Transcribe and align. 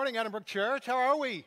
morning, 0.00 0.16
Edinburgh 0.16 0.40
Church. 0.46 0.86
How 0.86 0.96
are 0.96 1.18
we? 1.18 1.44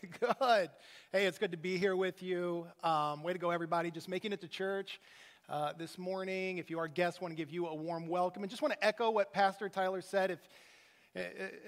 good. 0.20 0.70
Hey, 1.10 1.26
it's 1.26 1.36
good 1.36 1.50
to 1.50 1.56
be 1.56 1.76
here 1.78 1.96
with 1.96 2.22
you. 2.22 2.64
Um, 2.84 3.24
way 3.24 3.32
to 3.32 3.40
go, 3.40 3.50
everybody. 3.50 3.90
Just 3.90 4.08
making 4.08 4.32
it 4.32 4.40
to 4.42 4.46
church 4.46 5.00
uh, 5.48 5.72
this 5.76 5.98
morning. 5.98 6.58
If 6.58 6.70
you 6.70 6.78
are 6.78 6.86
guests, 6.86 7.20
want 7.20 7.32
to 7.32 7.36
give 7.36 7.50
you 7.50 7.66
a 7.66 7.74
warm 7.74 8.06
welcome. 8.06 8.44
And 8.44 8.50
just 8.50 8.62
want 8.62 8.72
to 8.74 8.86
echo 8.86 9.10
what 9.10 9.32
Pastor 9.32 9.68
Tyler 9.68 10.00
said. 10.00 10.30
If 10.30 10.38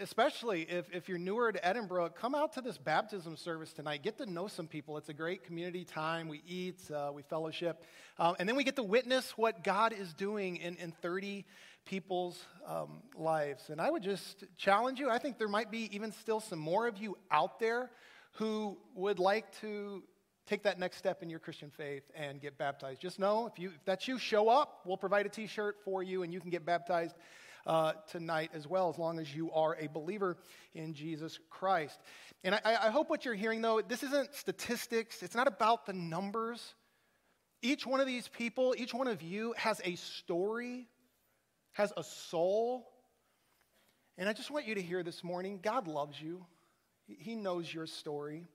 especially 0.01 0.63
if, 0.63 0.87
if 0.93 1.09
you're 1.09 1.19
newer 1.19 1.53
to 1.53 1.65
Edinburgh, 1.65 2.11
come 2.11 2.35
out 2.35 2.53
to 2.55 2.61
this 2.61 2.79
baptism 2.79 3.37
service 3.37 3.73
tonight. 3.73 4.03
Get 4.03 4.19
to 4.19 4.27
know 4.27 4.49
some 4.49 4.67
people. 4.67 4.97
It's 4.97 5.09
a 5.09 5.15
great 5.15 5.45
community 5.45 5.85
time. 5.85 6.29
We 6.29 6.43
eat, 6.47 6.81
uh, 6.91 7.13
we 7.15 7.23
fellowship, 7.23 7.85
um, 8.19 8.35
and 8.39 8.49
then 8.49 8.57
we 8.57 8.65
get 8.65 8.77
to 8.77 8.83
witness 8.83 9.33
what 9.37 9.63
God 9.63 9.93
is 9.93 10.13
doing 10.15 10.57
in, 10.57 10.77
in 10.77 10.91
30 10.91 11.45
people's 11.85 12.43
um, 12.67 13.03
lives. 13.17 13.71
And 13.71 13.81
I 13.81 13.89
would 13.89 14.03
just 14.03 14.45
challenge 14.57 14.99
you. 14.99 15.09
I 15.09 15.19
think 15.19 15.39
there 15.39 15.49
might 15.49 15.71
be 15.71 15.95
even 15.95 16.11
still 16.11 16.41
some 16.41 16.59
more 16.59 16.89
of 16.89 16.99
you 16.99 17.17
out 17.31 17.61
there 17.61 17.91
who 18.33 18.77
would 18.97 19.21
like 19.21 19.59
to 19.61 20.03
take 20.47 20.65
that 20.65 20.79
next 20.79 20.97
step 20.97 21.23
in 21.23 21.31
your 21.31 21.39
Christian 21.39 21.71
faith 21.71 22.03
and 22.17 22.41
get 22.41 22.59
baptized. 22.59 23.01
Just 23.01 23.21
know 23.21 23.47
if, 23.47 23.59
you, 23.59 23.69
if 23.69 23.85
that's 23.85 24.09
you, 24.09 24.19
show 24.19 24.49
up. 24.49 24.81
We'll 24.85 24.97
provide 24.97 25.27
a 25.27 25.29
t 25.29 25.47
shirt 25.47 25.77
for 25.85 26.03
you 26.03 26.25
and 26.25 26.33
you 26.33 26.41
can 26.41 26.51
get 26.51 26.67
baptized 26.67 27.15
uh, 27.67 27.93
tonight 28.11 28.51
as 28.55 28.67
well, 28.67 28.89
as 28.89 28.99
long 28.99 29.19
as 29.19 29.35
you 29.35 29.51
are 29.53 29.77
a 29.81 29.89
believer 29.89 30.37
in 30.75 30.95
Jesus 30.95 31.39
Christ. 31.51 31.99
And 32.45 32.55
I, 32.55 32.61
I 32.65 32.91
hope 32.91 33.11
what 33.11 33.25
you're 33.25 33.35
hearing, 33.35 33.61
though, 33.61 33.81
this 33.81 34.03
isn't 34.03 34.35
statistics, 34.35 35.23
it's 35.23 35.35
not 35.35 35.49
about 35.49 35.87
the 35.87 35.93
numbers. 35.93 36.75
Each 37.63 37.87
one 37.87 38.01
of 38.01 38.07
these 38.07 38.29
people, 38.29 38.75
each 38.79 38.95
one 38.95 39.09
of 39.09 39.23
you 39.23 39.55
has 39.57 39.81
a 39.85 39.97
story, 39.97 40.87
has 41.73 41.93
a 41.97 42.05
soul. 42.05 42.87
And 44.19 44.29
I 44.29 44.33
just 44.33 44.51
want 44.51 44.67
you 44.67 44.75
to 44.77 44.83
hear 44.83 45.03
this 45.03 45.25
morning 45.25 45.59
God 45.63 45.89
loves 45.89 46.21
you, 46.21 46.45
He 47.07 47.35
knows 47.35 47.73
your 47.73 47.87
story. 47.87 48.47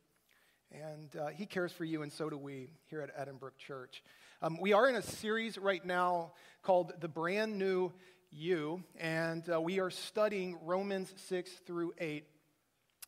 And 0.73 1.13
uh, 1.17 1.27
he 1.27 1.45
cares 1.45 1.73
for 1.73 1.83
you, 1.83 2.01
and 2.01 2.09
so 2.09 2.29
do 2.29 2.37
we 2.37 2.69
here 2.85 3.01
at 3.01 3.09
Edinburgh 3.17 3.51
Church. 3.57 4.01
Um, 4.41 4.57
we 4.57 4.71
are 4.71 4.87
in 4.87 4.95
a 4.95 5.01
series 5.01 5.57
right 5.57 5.83
now 5.83 6.31
called 6.63 6.93
The 7.01 7.09
Brand 7.09 7.57
New 7.57 7.91
you, 8.31 8.83
and 8.97 9.47
uh, 9.49 9.59
we 9.59 9.79
are 9.79 9.89
studying 9.89 10.57
Romans 10.63 11.13
6 11.27 11.51
through 11.65 11.93
8 11.97 12.25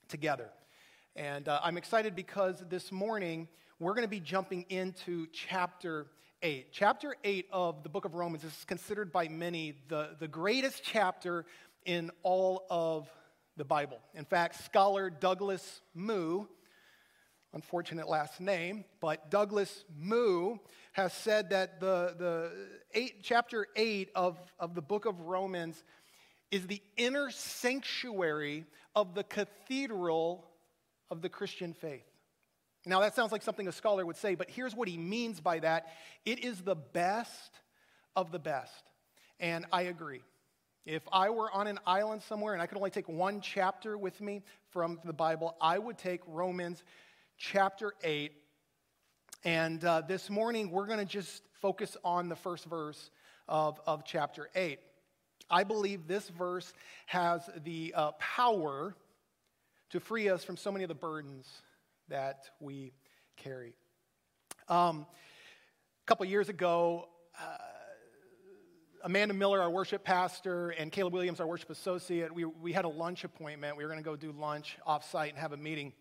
together. 0.10 0.50
And 1.16 1.48
uh, 1.48 1.62
I'm 1.64 1.78
excited 1.78 2.16
because 2.16 2.62
this 2.70 2.92
morning 2.92 3.48
we're 3.80 3.94
going 3.94 4.06
to 4.06 4.10
be 4.10 4.20
jumping 4.20 4.66
into 4.70 5.28
chapter 5.32 6.08
8. 6.42 6.68
Chapter 6.72 7.16
8 7.24 7.48
of 7.52 7.84
the 7.84 7.90
book 7.90 8.04
of 8.04 8.16
Romans 8.16 8.44
is 8.44 8.66
considered 8.68 9.14
by 9.14 9.30
many 9.30 9.76
the, 9.88 10.10
the 10.20 10.28
greatest 10.28 10.84
chapter 10.84 11.46
in 11.86 12.12
all 12.22 12.66
of 12.70 13.10
the 13.56 13.64
Bible. 13.64 14.00
In 14.16 14.26
fact, 14.26 14.64
scholar 14.66 15.10
Douglas 15.10 15.82
Moo, 15.94 16.46
unfortunate 17.54 18.10
last 18.10 18.42
name, 18.42 18.84
but 19.00 19.30
Douglas 19.30 19.86
Moo 20.00 20.58
has 20.94 21.14
said 21.14 21.52
that 21.52 21.80
the, 21.80 22.16
the 22.18 22.52
eight, 22.94 23.18
chapter 23.24 23.68
8 23.76 24.10
of, 24.16 24.38
of 24.60 24.76
the 24.76 24.82
book 24.82 25.06
of 25.06 25.22
Romans 25.22 25.84
is 26.52 26.68
the 26.68 26.82
inner 26.98 27.30
sanctuary 27.32 28.66
of 28.96 29.16
the 29.16 29.24
cathedral 29.24 30.46
of 31.10 31.22
the 31.22 31.30
Christian 31.30 31.74
faith. 31.74 32.06
Now, 32.86 33.00
that 33.00 33.16
sounds 33.16 33.32
like 33.32 33.44
something 33.44 33.68
a 33.68 33.72
scholar 33.72 34.06
would 34.06 34.18
say, 34.18 34.36
but 34.36 34.50
here's 34.50 34.76
what 34.76 34.88
he 34.88 34.98
means 34.98 35.40
by 35.40 35.60
that 35.60 35.88
it 36.26 36.44
is 36.44 36.62
the 36.62 36.76
best 36.76 37.52
of 38.16 38.32
the 38.32 38.40
best. 38.40 38.84
And 39.40 39.66
I 39.72 39.84
agree. 39.84 40.22
If 40.86 41.04
I 41.12 41.30
were 41.30 41.50
on 41.50 41.68
an 41.68 41.80
island 41.88 42.24
somewhere 42.24 42.54
and 42.54 42.62
I 42.62 42.66
could 42.66 42.78
only 42.78 42.90
take 42.90 43.08
one 43.08 43.40
chapter 43.40 43.98
with 43.98 44.20
me 44.20 44.44
from 44.72 45.00
the 45.06 45.14
Bible, 45.14 45.56
I 45.62 45.80
would 45.80 45.98
take 45.98 46.20
Romans 46.28 46.84
chapter 47.38 47.94
8 48.04 48.32
and 49.46 49.84
uh, 49.84 50.02
this 50.02 50.30
morning, 50.30 50.72
we're 50.72 50.86
going 50.86 51.00
to 51.00 51.06
just 51.06 51.44
focus 51.62 51.98
on 52.06 52.30
the 52.30 52.36
first 52.36 52.64
verse 52.66 53.12
of, 53.50 53.78
of 53.86 54.06
chapter 54.06 54.50
8. 54.56 54.80
I 55.50 55.66
believe 55.66 56.08
this 56.08 56.30
verse 56.30 56.72
has 57.08 57.42
the 57.66 57.94
uh, 57.94 58.12
power 58.14 58.96
to 59.90 60.00
free 60.00 60.30
us 60.30 60.46
from 60.46 60.56
so 60.56 60.72
many 60.72 60.86
of 60.86 60.88
the 60.88 60.96
burdens 60.96 61.46
that 62.08 62.46
we 62.62 62.94
carry. 63.36 63.74
Um, 64.70 65.06
a 66.02 66.06
couple 66.06 66.26
years 66.26 66.48
ago, 66.48 67.10
uh, 67.38 67.58
Amanda 69.04 69.34
Miller, 69.34 69.62
our 69.62 69.70
worship 69.70 70.06
pastor, 70.06 70.70
and 70.70 70.90
Caleb 70.90 71.12
Williams, 71.12 71.42
our 71.42 71.48
worship 71.48 71.70
associate, 71.70 72.34
we, 72.34 72.46
we 72.46 72.72
had 72.72 72.86
a 72.86 72.90
lunch 72.90 73.26
appointment. 73.26 73.76
We 73.76 73.84
were 73.84 73.90
going 73.90 74.02
to 74.02 74.10
go 74.10 74.16
do 74.16 74.32
lunch 74.32 74.78
offsite 74.88 75.30
and 75.30 75.38
have 75.38 75.52
a 75.52 75.58
meeting. 75.58 75.92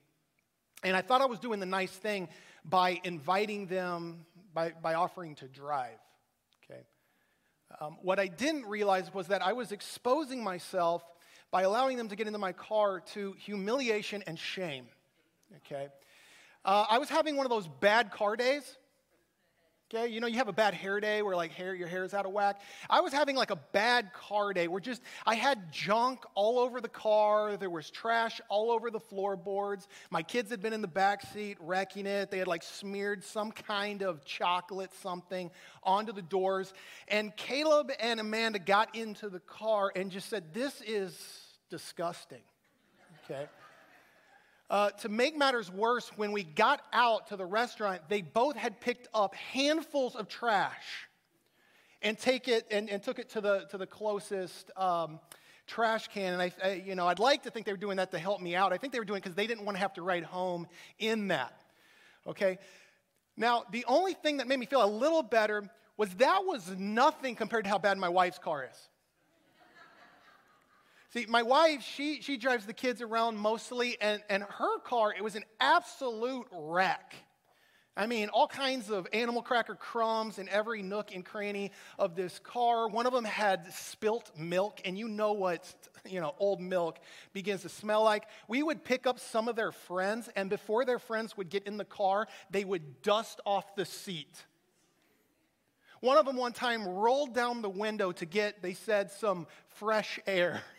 And 0.82 0.96
I 0.96 1.02
thought 1.02 1.20
I 1.20 1.26
was 1.26 1.38
doing 1.38 1.60
the 1.60 1.66
nice 1.66 1.90
thing 1.90 2.28
by 2.64 3.00
inviting 3.04 3.66
them, 3.66 4.26
by, 4.52 4.72
by 4.82 4.94
offering 4.94 5.34
to 5.36 5.48
drive. 5.48 5.98
Okay. 6.64 6.80
Um, 7.80 7.96
what 8.02 8.18
I 8.18 8.26
didn't 8.26 8.66
realize 8.66 9.12
was 9.14 9.28
that 9.28 9.42
I 9.42 9.52
was 9.52 9.72
exposing 9.72 10.42
myself 10.42 11.02
by 11.50 11.62
allowing 11.62 11.96
them 11.96 12.08
to 12.08 12.16
get 12.16 12.26
into 12.26 12.38
my 12.38 12.52
car 12.52 13.00
to 13.12 13.34
humiliation 13.38 14.22
and 14.26 14.38
shame. 14.38 14.86
Okay. 15.66 15.88
Uh, 16.64 16.86
I 16.88 16.98
was 16.98 17.08
having 17.08 17.36
one 17.36 17.46
of 17.46 17.50
those 17.50 17.68
bad 17.68 18.10
car 18.10 18.36
days 18.36 18.78
Okay, 19.94 20.08
you 20.08 20.20
know, 20.20 20.26
you 20.26 20.36
have 20.36 20.48
a 20.48 20.54
bad 20.54 20.72
hair 20.72 21.00
day 21.00 21.20
where 21.20 21.36
like 21.36 21.52
hair, 21.52 21.74
your 21.74 21.88
hair 21.88 22.02
is 22.02 22.14
out 22.14 22.24
of 22.24 22.32
whack. 22.32 22.62
I 22.88 23.02
was 23.02 23.12
having 23.12 23.36
like 23.36 23.50
a 23.50 23.58
bad 23.72 24.12
car 24.14 24.54
day 24.54 24.66
where 24.66 24.80
just 24.80 25.02
I 25.26 25.34
had 25.34 25.70
junk 25.70 26.24
all 26.34 26.58
over 26.58 26.80
the 26.80 26.88
car. 26.88 27.58
There 27.58 27.68
was 27.68 27.90
trash 27.90 28.40
all 28.48 28.70
over 28.70 28.90
the 28.90 29.00
floorboards. 29.00 29.88
My 30.10 30.22
kids 30.22 30.50
had 30.50 30.62
been 30.62 30.72
in 30.72 30.80
the 30.80 30.88
back 30.88 31.20
seat 31.34 31.58
wrecking 31.60 32.06
it. 32.06 32.30
They 32.30 32.38
had 32.38 32.48
like 32.48 32.62
smeared 32.62 33.22
some 33.22 33.52
kind 33.52 34.02
of 34.02 34.24
chocolate 34.24 34.92
something 35.02 35.50
onto 35.82 36.12
the 36.12 36.22
doors. 36.22 36.72
And 37.08 37.36
Caleb 37.36 37.92
and 38.00 38.18
Amanda 38.18 38.60
got 38.60 38.94
into 38.96 39.28
the 39.28 39.40
car 39.40 39.92
and 39.94 40.10
just 40.10 40.30
said, 40.30 40.54
"This 40.54 40.80
is 40.86 41.14
disgusting." 41.68 42.42
Okay. 43.24 43.46
Uh, 44.72 44.88
to 44.88 45.10
make 45.10 45.36
matters 45.36 45.70
worse, 45.70 46.10
when 46.16 46.32
we 46.32 46.42
got 46.42 46.80
out 46.94 47.26
to 47.26 47.36
the 47.36 47.44
restaurant, 47.44 48.00
they 48.08 48.22
both 48.22 48.56
had 48.56 48.80
picked 48.80 49.06
up 49.12 49.34
handfuls 49.34 50.16
of 50.16 50.28
trash 50.28 51.06
and 52.00 52.18
take 52.18 52.48
it 52.48 52.66
and, 52.70 52.88
and 52.88 53.02
took 53.02 53.18
it 53.18 53.28
to 53.28 53.42
the 53.42 53.66
to 53.70 53.76
the 53.76 53.86
closest 53.86 54.70
um, 54.78 55.20
trash 55.66 56.08
can. 56.08 56.32
And 56.32 56.40
I, 56.40 56.52
I, 56.64 56.82
you 56.86 56.94
know, 56.94 57.06
I'd 57.06 57.18
like 57.18 57.42
to 57.42 57.50
think 57.50 57.66
they 57.66 57.72
were 57.72 57.76
doing 57.76 57.98
that 57.98 58.12
to 58.12 58.18
help 58.18 58.40
me 58.40 58.56
out. 58.56 58.72
I 58.72 58.78
think 58.78 58.94
they 58.94 58.98
were 58.98 59.04
doing 59.04 59.20
because 59.20 59.34
they 59.34 59.46
didn't 59.46 59.66
want 59.66 59.76
to 59.76 59.80
have 59.80 59.92
to 59.92 60.02
ride 60.02 60.24
home 60.24 60.66
in 60.98 61.28
that. 61.28 61.52
Okay. 62.26 62.56
Now, 63.36 63.64
the 63.72 63.84
only 63.86 64.14
thing 64.14 64.38
that 64.38 64.48
made 64.48 64.58
me 64.58 64.64
feel 64.64 64.82
a 64.82 64.88
little 64.88 65.22
better 65.22 65.64
was 65.98 66.08
that 66.14 66.46
was 66.46 66.74
nothing 66.78 67.34
compared 67.34 67.64
to 67.64 67.70
how 67.70 67.76
bad 67.76 67.98
my 67.98 68.08
wife's 68.08 68.38
car 68.38 68.66
is. 68.72 68.88
See, 71.12 71.26
my 71.28 71.42
wife, 71.42 71.82
she, 71.82 72.22
she 72.22 72.38
drives 72.38 72.64
the 72.64 72.72
kids 72.72 73.02
around 73.02 73.36
mostly, 73.36 73.98
and, 74.00 74.22
and 74.30 74.42
her 74.42 74.78
car, 74.78 75.12
it 75.12 75.22
was 75.22 75.36
an 75.36 75.44
absolute 75.60 76.46
wreck. 76.50 77.14
I 77.94 78.06
mean, 78.06 78.30
all 78.30 78.48
kinds 78.48 78.88
of 78.88 79.06
animal 79.12 79.42
cracker 79.42 79.74
crumbs 79.74 80.38
in 80.38 80.48
every 80.48 80.80
nook 80.80 81.14
and 81.14 81.22
cranny 81.22 81.70
of 81.98 82.14
this 82.14 82.38
car. 82.38 82.88
One 82.88 83.04
of 83.04 83.12
them 83.12 83.26
had 83.26 83.70
spilt 83.74 84.30
milk, 84.38 84.80
and 84.86 84.96
you 84.96 85.06
know 85.06 85.34
what, 85.34 85.70
you 86.08 86.18
know, 86.18 86.34
old 86.38 86.62
milk 86.62 86.98
begins 87.34 87.60
to 87.62 87.68
smell 87.68 88.02
like. 88.02 88.24
We 88.48 88.62
would 88.62 88.82
pick 88.82 89.06
up 89.06 89.18
some 89.18 89.48
of 89.48 89.56
their 89.56 89.72
friends, 89.72 90.30
and 90.34 90.48
before 90.48 90.86
their 90.86 90.98
friends 90.98 91.36
would 91.36 91.50
get 91.50 91.66
in 91.66 91.76
the 91.76 91.84
car, 91.84 92.26
they 92.50 92.64
would 92.64 93.02
dust 93.02 93.38
off 93.44 93.76
the 93.76 93.84
seat. 93.84 94.44
One 96.00 96.16
of 96.16 96.24
them 96.24 96.36
one 96.36 96.54
time 96.54 96.88
rolled 96.88 97.34
down 97.34 97.60
the 97.60 97.68
window 97.68 98.12
to 98.12 98.24
get, 98.24 98.62
they 98.62 98.72
said, 98.72 99.10
some 99.10 99.46
fresh 99.68 100.18
air. 100.26 100.62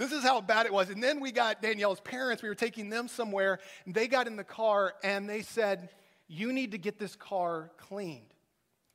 This 0.00 0.12
is 0.12 0.22
how 0.22 0.40
bad 0.40 0.64
it 0.64 0.72
was. 0.72 0.88
And 0.88 1.02
then 1.02 1.20
we 1.20 1.30
got 1.30 1.60
Danielle's 1.60 2.00
parents. 2.00 2.42
We 2.42 2.48
were 2.48 2.54
taking 2.54 2.88
them 2.88 3.06
somewhere, 3.06 3.58
and 3.84 3.94
they 3.94 4.08
got 4.08 4.26
in 4.26 4.36
the 4.36 4.44
car 4.44 4.94
and 5.02 5.28
they 5.28 5.42
said, 5.42 5.90
You 6.26 6.54
need 6.54 6.72
to 6.72 6.78
get 6.78 6.98
this 6.98 7.14
car 7.16 7.70
cleaned. 7.76 8.32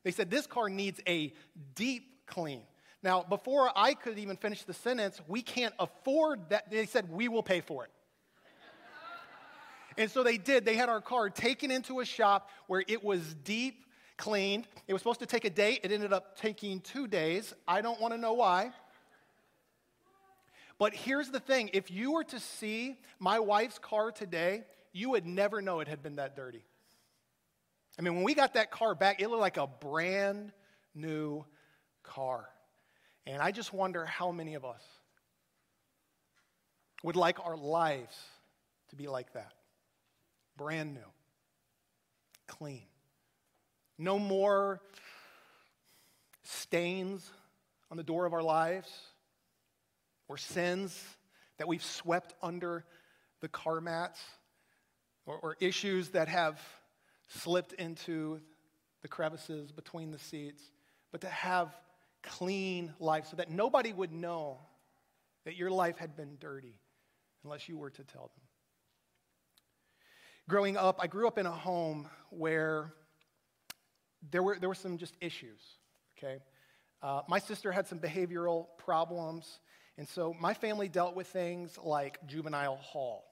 They 0.03 0.09
said, 0.09 0.31
This 0.31 0.47
car 0.47 0.67
needs 0.67 0.99
a 1.07 1.31
deep 1.75 2.25
clean. 2.25 2.63
Now, 3.03 3.21
before 3.21 3.69
I 3.75 3.93
could 3.93 4.17
even 4.17 4.35
finish 4.35 4.63
the 4.63 4.73
sentence, 4.73 5.21
we 5.27 5.43
can't 5.43 5.75
afford 5.77 6.49
that. 6.49 6.71
They 6.71 6.87
said, 6.87 7.07
We 7.11 7.27
will 7.27 7.43
pay 7.43 7.61
for 7.61 7.83
it. 7.83 7.91
and 9.99 10.09
so 10.09 10.23
they 10.23 10.39
did. 10.39 10.65
They 10.65 10.75
had 10.75 10.89
our 10.89 11.01
car 11.01 11.29
taken 11.29 11.69
into 11.69 11.99
a 11.99 12.05
shop 12.05 12.49
where 12.65 12.83
it 12.87 13.03
was 13.03 13.35
deep 13.43 13.85
cleaned. 14.17 14.67
It 14.87 14.93
was 14.93 15.03
supposed 15.03 15.19
to 15.19 15.27
take 15.27 15.45
a 15.45 15.51
day, 15.51 15.79
it 15.83 15.91
ended 15.91 16.13
up 16.13 16.35
taking 16.35 16.79
two 16.79 17.05
days. 17.05 17.53
I 17.67 17.81
don't 17.81 18.01
want 18.01 18.15
to 18.15 18.17
know 18.17 18.33
why. 18.33 18.71
But 20.77 20.94
here's 20.94 21.30
the 21.30 21.39
thing 21.39 21.69
if 21.74 21.89
you 21.89 22.13
were 22.13 22.24
to 22.25 22.39
see 22.39 22.98
my 23.19 23.39
wife's 23.39 23.80
car 23.80 24.12
today, 24.12 24.63
you 24.92 25.12
would 25.12 25.25
never 25.25 25.62
know 25.62 25.80
it 25.80 25.88
had 25.88 26.04
been 26.04 26.18
that 26.18 26.36
dirty. 26.36 26.66
I 27.98 28.01
mean, 28.01 28.16
when 28.16 28.24
we 28.24 28.33
got 28.33 28.56
that 28.56 28.72
car 28.72 28.94
back, 28.94 29.22
it 29.22 29.30
looked 29.30 29.42
like 29.42 29.57
a 29.57 29.68
brand 29.68 30.51
new 30.94 31.45
car. 32.04 32.50
And 33.25 33.42
I 33.42 33.51
just 33.51 33.74
wonder 33.74 34.06
how 34.06 34.31
many 34.31 34.56
of 34.56 34.66
us 34.66 34.81
would 37.04 37.16
like 37.16 37.39
our 37.45 37.56
lives 37.56 38.18
to 38.89 38.95
be 38.95 39.07
like 39.07 39.33
that 39.33 39.54
brand 40.57 40.94
new, 40.94 41.12
clean. 42.48 42.86
No 43.98 44.18
more 44.19 44.81
stains 46.44 47.30
on 47.92 47.98
the 47.98 48.04
door 48.04 48.25
of 48.25 48.33
our 48.33 48.44
lives 48.44 48.89
or 50.27 50.38
sins 50.38 51.01
that 51.57 51.68
we've 51.68 51.83
swept 51.83 52.33
under 52.42 52.86
the 53.42 53.48
car 53.48 53.81
mats 53.81 54.19
or, 55.25 55.38
or 55.38 55.57
issues 55.60 56.10
that 56.10 56.27
have 56.27 56.60
slipped 57.27 57.74
into 57.74 58.39
the 59.01 59.07
crevices 59.07 59.72
between 59.72 60.12
the 60.12 60.19
seats, 60.19 60.63
but 61.12 61.22
to 61.22 61.30
have 61.30 61.75
clean 62.24 62.94
life 63.00 63.27
so 63.27 63.36
that 63.36 63.50
nobody 63.50 63.94
would 63.94 64.12
know 64.12 64.60
that 65.45 65.56
your 65.56 65.69
life 65.69 65.98
had 65.98 66.16
been 66.18 66.38
dirty 66.39 66.80
unless 67.44 67.69
you 67.69 67.77
were 67.77 67.92
to 67.92 68.04
tell 68.04 68.31
them. 68.36 68.44
Growing 70.50 70.77
up, 70.77 70.98
I 71.00 71.07
grew 71.07 71.27
up 71.27 71.38
in 71.38 71.45
a 71.45 71.51
home 71.51 72.07
where 72.30 72.94
there 74.31 74.44
were, 74.44 74.57
there 74.60 74.69
were 74.69 74.75
some 74.75 74.98
just 74.98 75.16
issues, 75.22 75.62
okay? 76.18 76.39
Uh, 77.01 77.22
my 77.27 77.39
sister 77.39 77.72
had 77.72 77.88
some 77.88 78.00
behavioral 78.00 78.68
problems, 78.77 79.60
and 79.97 80.07
so 80.07 80.36
my 80.39 80.53
family 80.53 80.89
dealt 80.89 81.15
with 81.15 81.27
things 81.27 81.77
like 81.81 82.19
juvenile 82.27 82.75
hall 82.77 83.25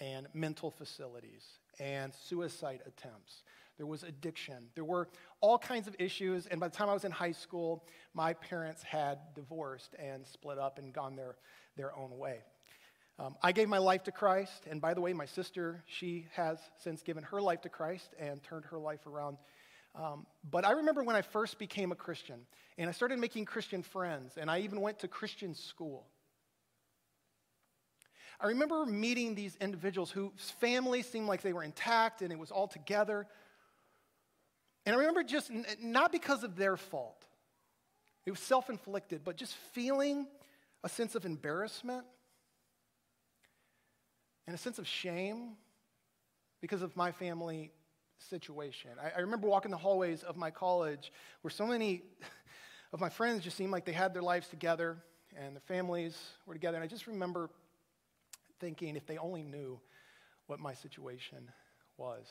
and 0.00 0.26
mental 0.34 0.70
facilities 0.70 1.44
and 1.78 2.12
suicide 2.12 2.80
attempts. 2.86 3.44
There 3.78 3.86
was 3.86 4.02
addiction. 4.02 4.68
There 4.74 4.84
were 4.84 5.08
all 5.40 5.58
kinds 5.58 5.88
of 5.88 5.96
issues. 5.98 6.46
And 6.46 6.60
by 6.60 6.68
the 6.68 6.76
time 6.76 6.90
I 6.90 6.92
was 6.92 7.04
in 7.04 7.10
high 7.10 7.32
school, 7.32 7.84
my 8.14 8.34
parents 8.34 8.82
had 8.82 9.18
divorced 9.34 9.94
and 9.98 10.26
split 10.26 10.58
up 10.58 10.78
and 10.78 10.92
gone 10.92 11.16
their, 11.16 11.36
their 11.76 11.96
own 11.96 12.18
way. 12.18 12.40
Um, 13.18 13.34
I 13.42 13.52
gave 13.52 13.68
my 13.68 13.78
life 13.78 14.02
to 14.04 14.12
Christ. 14.12 14.66
And 14.70 14.80
by 14.80 14.94
the 14.94 15.00
way, 15.00 15.12
my 15.14 15.26
sister, 15.26 15.82
she 15.86 16.26
has 16.34 16.58
since 16.78 17.02
given 17.02 17.22
her 17.24 17.40
life 17.40 17.62
to 17.62 17.68
Christ 17.68 18.14
and 18.18 18.42
turned 18.42 18.66
her 18.66 18.78
life 18.78 19.06
around. 19.06 19.38
Um, 19.94 20.26
but 20.48 20.64
I 20.64 20.72
remember 20.72 21.02
when 21.02 21.16
I 21.16 21.22
first 21.22 21.58
became 21.58 21.92
a 21.92 21.94
Christian 21.94 22.40
and 22.78 22.88
I 22.88 22.92
started 22.92 23.18
making 23.18 23.44
Christian 23.44 23.82
friends, 23.82 24.38
and 24.38 24.50
I 24.50 24.60
even 24.60 24.80
went 24.80 25.00
to 25.00 25.08
Christian 25.08 25.54
school. 25.54 26.06
I 28.40 28.46
remember 28.46 28.86
meeting 28.86 29.34
these 29.34 29.56
individuals 29.60 30.10
whose 30.10 30.50
families 30.58 31.06
seemed 31.06 31.28
like 31.28 31.42
they 31.42 31.52
were 31.52 31.62
intact 31.62 32.22
and 32.22 32.32
it 32.32 32.38
was 32.38 32.50
all 32.50 32.66
together. 32.66 33.26
And 34.84 34.96
I 34.96 34.98
remember 34.98 35.22
just 35.22 35.50
not 35.80 36.10
because 36.10 36.42
of 36.42 36.56
their 36.56 36.76
fault, 36.76 37.24
it 38.24 38.30
was 38.30 38.40
self 38.40 38.70
inflicted, 38.70 39.22
but 39.22 39.36
just 39.36 39.54
feeling 39.72 40.26
a 40.82 40.88
sense 40.88 41.14
of 41.14 41.24
embarrassment 41.24 42.04
and 44.46 44.54
a 44.54 44.58
sense 44.58 44.78
of 44.78 44.88
shame 44.88 45.52
because 46.60 46.82
of 46.82 46.96
my 46.96 47.12
family 47.12 47.70
situation. 48.28 48.90
I, 49.02 49.18
I, 49.18 49.20
remember 49.20 49.46
walking 49.46 49.70
the 49.70 49.76
hallways 49.76 50.22
of 50.22 50.36
my 50.36 50.50
college 50.50 51.12
where 51.42 51.50
so 51.50 51.66
many 51.66 52.02
of 52.92 53.00
my 53.00 53.08
friends 53.08 53.44
just 53.44 53.56
seemed 53.56 53.72
like 53.72 53.84
they 53.84 53.92
had 53.92 54.14
their 54.14 54.22
lives 54.22 54.48
together 54.48 54.98
and 55.36 55.54
their 55.54 55.62
families 55.62 56.16
were 56.46 56.54
together. 56.54 56.76
And 56.76 56.84
I 56.84 56.86
just 56.86 57.06
remember 57.06 57.50
thinking 58.60 58.96
if 58.96 59.06
they 59.06 59.18
only 59.18 59.42
knew 59.42 59.80
what 60.46 60.60
my 60.60 60.74
situation 60.74 61.50
was. 61.96 62.26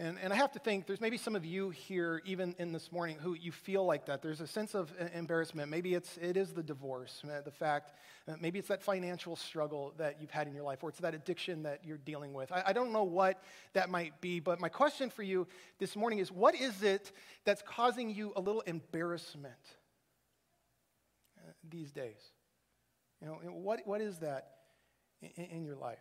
And, 0.00 0.16
and 0.22 0.32
I 0.32 0.36
have 0.36 0.52
to 0.52 0.60
think 0.60 0.86
there's 0.86 1.00
maybe 1.00 1.16
some 1.16 1.34
of 1.34 1.44
you 1.44 1.70
here, 1.70 2.22
even 2.24 2.54
in 2.60 2.70
this 2.70 2.92
morning, 2.92 3.16
who 3.20 3.34
you 3.34 3.50
feel 3.50 3.84
like 3.84 4.06
that. 4.06 4.22
There's 4.22 4.40
a 4.40 4.46
sense 4.46 4.76
of 4.76 4.92
embarrassment. 5.12 5.70
Maybe 5.70 5.94
it's, 5.94 6.16
it 6.18 6.36
is 6.36 6.52
the 6.52 6.62
divorce, 6.62 7.20
uh, 7.24 7.40
the 7.40 7.50
fact, 7.50 7.90
uh, 8.28 8.34
maybe 8.40 8.60
it's 8.60 8.68
that 8.68 8.80
financial 8.80 9.34
struggle 9.34 9.94
that 9.98 10.18
you've 10.20 10.30
had 10.30 10.46
in 10.46 10.54
your 10.54 10.62
life, 10.62 10.84
or 10.84 10.90
it's 10.90 11.00
that 11.00 11.14
addiction 11.14 11.64
that 11.64 11.80
you're 11.84 11.98
dealing 11.98 12.32
with. 12.32 12.52
I, 12.52 12.62
I 12.66 12.72
don't 12.72 12.92
know 12.92 13.02
what 13.02 13.42
that 13.72 13.90
might 13.90 14.20
be, 14.20 14.38
but 14.38 14.60
my 14.60 14.68
question 14.68 15.10
for 15.10 15.24
you 15.24 15.48
this 15.80 15.96
morning 15.96 16.20
is 16.20 16.30
what 16.30 16.54
is 16.54 16.84
it 16.84 17.10
that's 17.44 17.62
causing 17.62 18.08
you 18.08 18.32
a 18.36 18.40
little 18.40 18.60
embarrassment 18.60 19.54
uh, 21.38 21.50
these 21.68 21.90
days? 21.90 22.20
You 23.20 23.26
know, 23.26 23.34
what, 23.50 23.80
what 23.84 24.00
is 24.00 24.18
that 24.18 24.58
in, 25.22 25.44
in 25.46 25.64
your 25.64 25.74
life? 25.74 25.98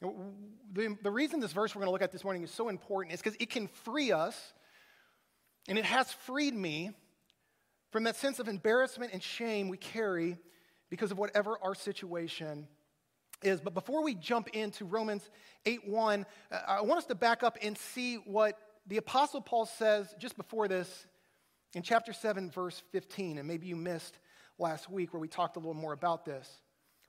The, 0.00 0.96
the 1.02 1.10
reason 1.10 1.40
this 1.40 1.52
verse 1.52 1.74
we're 1.74 1.80
going 1.80 1.88
to 1.88 1.92
look 1.92 2.02
at 2.02 2.12
this 2.12 2.24
morning 2.24 2.42
is 2.42 2.50
so 2.50 2.68
important 2.68 3.14
is 3.14 3.20
because 3.20 3.36
it 3.40 3.50
can 3.50 3.68
free 3.68 4.12
us, 4.12 4.52
and 5.68 5.76
it 5.76 5.84
has 5.84 6.12
freed 6.12 6.54
me 6.54 6.92
from 7.90 8.04
that 8.04 8.16
sense 8.16 8.38
of 8.38 8.48
embarrassment 8.48 9.12
and 9.12 9.22
shame 9.22 9.68
we 9.68 9.76
carry 9.76 10.38
because 10.90 11.10
of 11.10 11.18
whatever 11.18 11.58
our 11.62 11.74
situation 11.74 12.68
is. 13.42 13.60
But 13.60 13.74
before 13.74 14.02
we 14.02 14.14
jump 14.14 14.48
into 14.48 14.84
Romans 14.84 15.28
8 15.66 15.88
1, 15.88 16.26
uh, 16.50 16.60
I 16.66 16.82
want 16.82 16.98
us 16.98 17.06
to 17.06 17.14
back 17.14 17.42
up 17.42 17.58
and 17.60 17.76
see 17.76 18.16
what 18.16 18.58
the 18.86 18.98
Apostle 18.98 19.40
Paul 19.40 19.66
says 19.66 20.14
just 20.18 20.36
before 20.36 20.68
this 20.68 21.06
in 21.74 21.82
chapter 21.82 22.12
7, 22.12 22.50
verse 22.50 22.82
15. 22.92 23.38
And 23.38 23.46
maybe 23.46 23.66
you 23.66 23.76
missed 23.76 24.18
last 24.58 24.90
week 24.90 25.12
where 25.12 25.20
we 25.20 25.28
talked 25.28 25.56
a 25.56 25.58
little 25.58 25.74
more 25.74 25.92
about 25.92 26.24
this. 26.24 26.48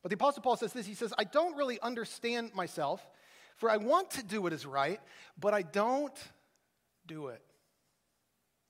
But 0.02 0.10
the 0.10 0.16
Apostle 0.16 0.42
Paul 0.42 0.58
says 0.58 0.74
this 0.74 0.86
he 0.86 0.94
says, 0.94 1.14
I 1.18 1.24
don't 1.24 1.58
really 1.58 1.80
understand 1.82 2.54
myself, 2.54 3.06
for 3.58 3.70
I 3.70 3.78
want 3.78 4.12
to 4.12 4.24
do 4.24 4.42
what 4.42 4.54
is 4.54 4.66
right, 4.66 5.00
but 5.40 5.54
I 5.54 5.62
don't 5.62 6.18
do 7.06 7.28
it. 7.28 7.42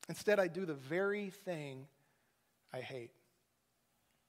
Instead, 0.08 0.40
I 0.40 0.48
do 0.48 0.66
the 0.66 0.74
very 0.74 1.30
thing 1.30 1.86
I 2.74 2.80
hate. 2.80 3.12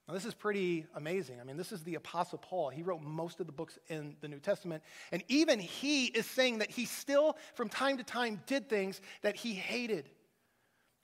Now, 0.07 0.14
this 0.14 0.26
is 0.26 0.35
pretty 0.35 0.87
amazing. 0.95 1.40
I 1.40 1.45
mean, 1.45 1.57
this 1.57 1.73
is 1.73 1.85
the 1.85 1.95
Apostle 1.95 2.38
Paul. 2.38 2.69
He 2.69 2.83
wrote 2.83 3.00
most 3.00 3.40
of 3.40 3.47
the 3.47 3.52
books 3.52 3.78
in 3.88 4.16
the 4.21 4.28
New 4.28 4.40
Testament. 4.40 4.83
And 5.12 5.23
even 5.28 5.61
he 5.61 6.07
is 6.07 6.26
saying 6.26 6.59
that 6.59 6.71
he 6.71 6.85
still, 6.85 7.37
from 7.54 7.69
time 7.69 7.97
to 7.97 8.02
time, 8.02 8.42
did 8.47 8.69
things 8.69 9.00
that 9.23 9.37
he 9.37 9.54
hated 9.54 10.11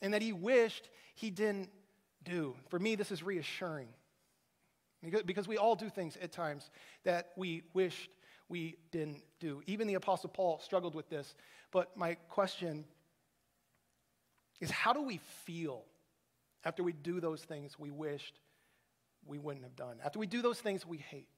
and 0.03 0.13
that 0.13 0.23
he 0.23 0.33
wished 0.33 0.91
he 1.15 1.31
didn't 1.31 1.71
do. 2.25 2.57
For 2.69 2.79
me, 2.79 2.97
this 2.97 3.13
is 3.13 3.23
reassuring. 3.23 3.89
Because 5.03 5.47
we 5.47 5.57
all 5.57 5.77
do 5.77 5.89
things 5.89 6.17
at 6.21 6.33
times 6.33 6.71
that 7.05 7.33
we 7.37 7.63
wished 7.75 8.11
we 8.49 8.77
didn't 8.91 9.23
do. 9.41 9.63
Even 9.67 9.87
the 9.87 9.95
Apostle 9.95 10.31
Paul 10.31 10.61
struggled 10.63 10.95
with 10.95 11.09
this. 11.09 11.35
But 11.73 11.97
my 11.97 12.15
question 12.29 12.85
is 14.61 14.71
how 14.71 14.93
do 14.93 15.03
we 15.03 15.21
feel 15.45 15.85
after 16.65 16.83
we 16.83 16.93
do 16.93 17.21
those 17.21 17.43
things 17.43 17.79
we 17.79 17.91
wished 17.91 18.41
we 19.27 19.39
wouldn't 19.39 19.65
have 19.65 19.77
done? 19.77 19.97
After 20.05 20.19
we 20.19 20.27
do 20.27 20.43
those 20.43 20.61
things 20.61 20.87
we 20.87 20.99
hate? 20.99 21.29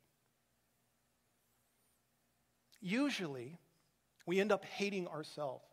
Usually, 2.80 3.58
we 4.26 4.40
end 4.40 4.52
up 4.52 4.64
hating 4.64 5.08
ourselves 5.08 5.64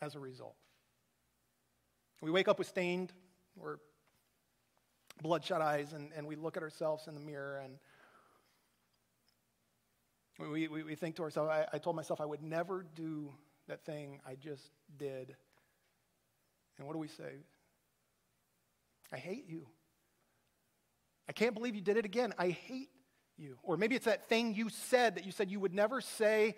as 0.00 0.14
a 0.14 0.20
result. 0.20 0.56
We 2.22 2.30
wake 2.30 2.48
up 2.48 2.58
with 2.58 2.68
stained 2.68 3.12
or 3.58 3.80
bloodshot 5.22 5.60
eyes 5.60 5.92
and, 5.92 6.10
and 6.16 6.26
we 6.26 6.36
look 6.36 6.56
at 6.56 6.62
ourselves 6.62 7.06
in 7.06 7.14
the 7.14 7.20
mirror 7.20 7.60
and 7.62 7.74
we, 10.38 10.68
we, 10.68 10.82
we 10.82 10.94
think 10.94 11.16
to 11.16 11.22
ourselves, 11.22 11.50
I, 11.50 11.66
I 11.72 11.78
told 11.78 11.96
myself 11.96 12.20
I 12.20 12.24
would 12.24 12.42
never 12.42 12.86
do 12.94 13.30
that 13.68 13.84
thing 13.84 14.20
I 14.26 14.34
just 14.34 14.70
did. 14.96 15.36
And 16.78 16.86
what 16.86 16.94
do 16.94 16.98
we 16.98 17.08
say? 17.08 17.44
I 19.12 19.18
hate 19.18 19.44
you. 19.48 19.66
I 21.28 21.32
can't 21.32 21.54
believe 21.54 21.74
you 21.74 21.82
did 21.82 21.96
it 21.96 22.04
again. 22.04 22.32
I 22.38 22.48
hate 22.48 22.88
you. 23.36 23.58
Or 23.62 23.76
maybe 23.76 23.96
it's 23.96 24.06
that 24.06 24.28
thing 24.28 24.54
you 24.54 24.68
said 24.68 25.16
that 25.16 25.26
you 25.26 25.32
said 25.32 25.50
you 25.50 25.60
would 25.60 25.74
never 25.74 26.00
say. 26.00 26.56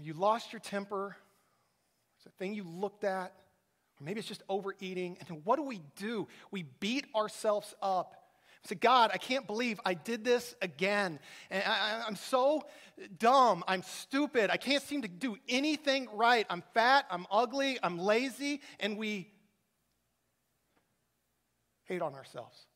You 0.00 0.14
lost 0.14 0.52
your 0.52 0.60
temper. 0.60 1.16
It's 2.16 2.26
a 2.26 2.30
thing 2.38 2.54
you 2.54 2.64
looked 2.64 3.04
at. 3.04 3.32
Maybe 4.04 4.20
it's 4.20 4.28
just 4.28 4.42
overeating. 4.48 5.18
And 5.28 5.44
what 5.44 5.56
do 5.56 5.62
we 5.62 5.80
do? 5.96 6.28
We 6.50 6.64
beat 6.80 7.06
ourselves 7.14 7.74
up. 7.82 8.14
We 8.62 8.68
say, 8.68 8.74
God, 8.76 9.10
I 9.12 9.18
can't 9.18 9.46
believe 9.46 9.80
I 9.84 9.94
did 9.94 10.24
this 10.24 10.54
again. 10.62 11.18
And 11.50 11.62
I, 11.64 12.04
am 12.06 12.16
so 12.16 12.62
dumb. 13.18 13.64
I'm 13.66 13.82
stupid. 13.82 14.50
I 14.50 14.56
can't 14.56 14.82
seem 14.82 15.02
to 15.02 15.08
do 15.08 15.36
anything 15.48 16.08
right. 16.14 16.46
I'm 16.48 16.62
fat. 16.74 17.06
I'm 17.10 17.26
ugly. 17.30 17.78
I'm 17.82 17.98
lazy. 17.98 18.60
And 18.78 18.96
we 18.96 19.28
hate 21.84 22.02
on 22.02 22.14
ourselves. 22.14 22.66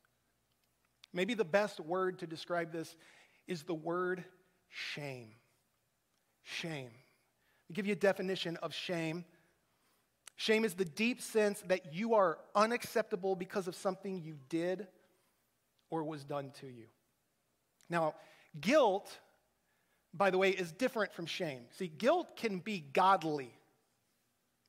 Maybe 1.13 1.33
the 1.33 1.45
best 1.45 1.79
word 1.79 2.19
to 2.19 2.27
describe 2.27 2.71
this 2.71 2.95
is 3.47 3.63
the 3.63 3.73
word 3.73 4.23
shame. 4.69 5.31
Shame. 6.43 6.91
I'll 7.69 7.73
give 7.73 7.85
you 7.85 7.93
a 7.93 7.97
definition 7.97 8.57
of 8.57 8.73
shame. 8.73 9.25
Shame 10.37 10.63
is 10.63 10.75
the 10.75 10.85
deep 10.85 11.21
sense 11.21 11.61
that 11.67 11.93
you 11.93 12.13
are 12.13 12.37
unacceptable 12.55 13.35
because 13.35 13.67
of 13.67 13.75
something 13.75 14.21
you 14.21 14.37
did 14.49 14.87
or 15.89 16.03
was 16.03 16.23
done 16.23 16.51
to 16.61 16.67
you. 16.67 16.85
Now, 17.89 18.13
guilt, 18.61 19.19
by 20.13 20.29
the 20.29 20.37
way, 20.37 20.51
is 20.51 20.71
different 20.71 21.11
from 21.11 21.25
shame. 21.25 21.61
See, 21.71 21.87
guilt 21.87 22.37
can 22.37 22.59
be 22.59 22.79
godly. 22.93 23.51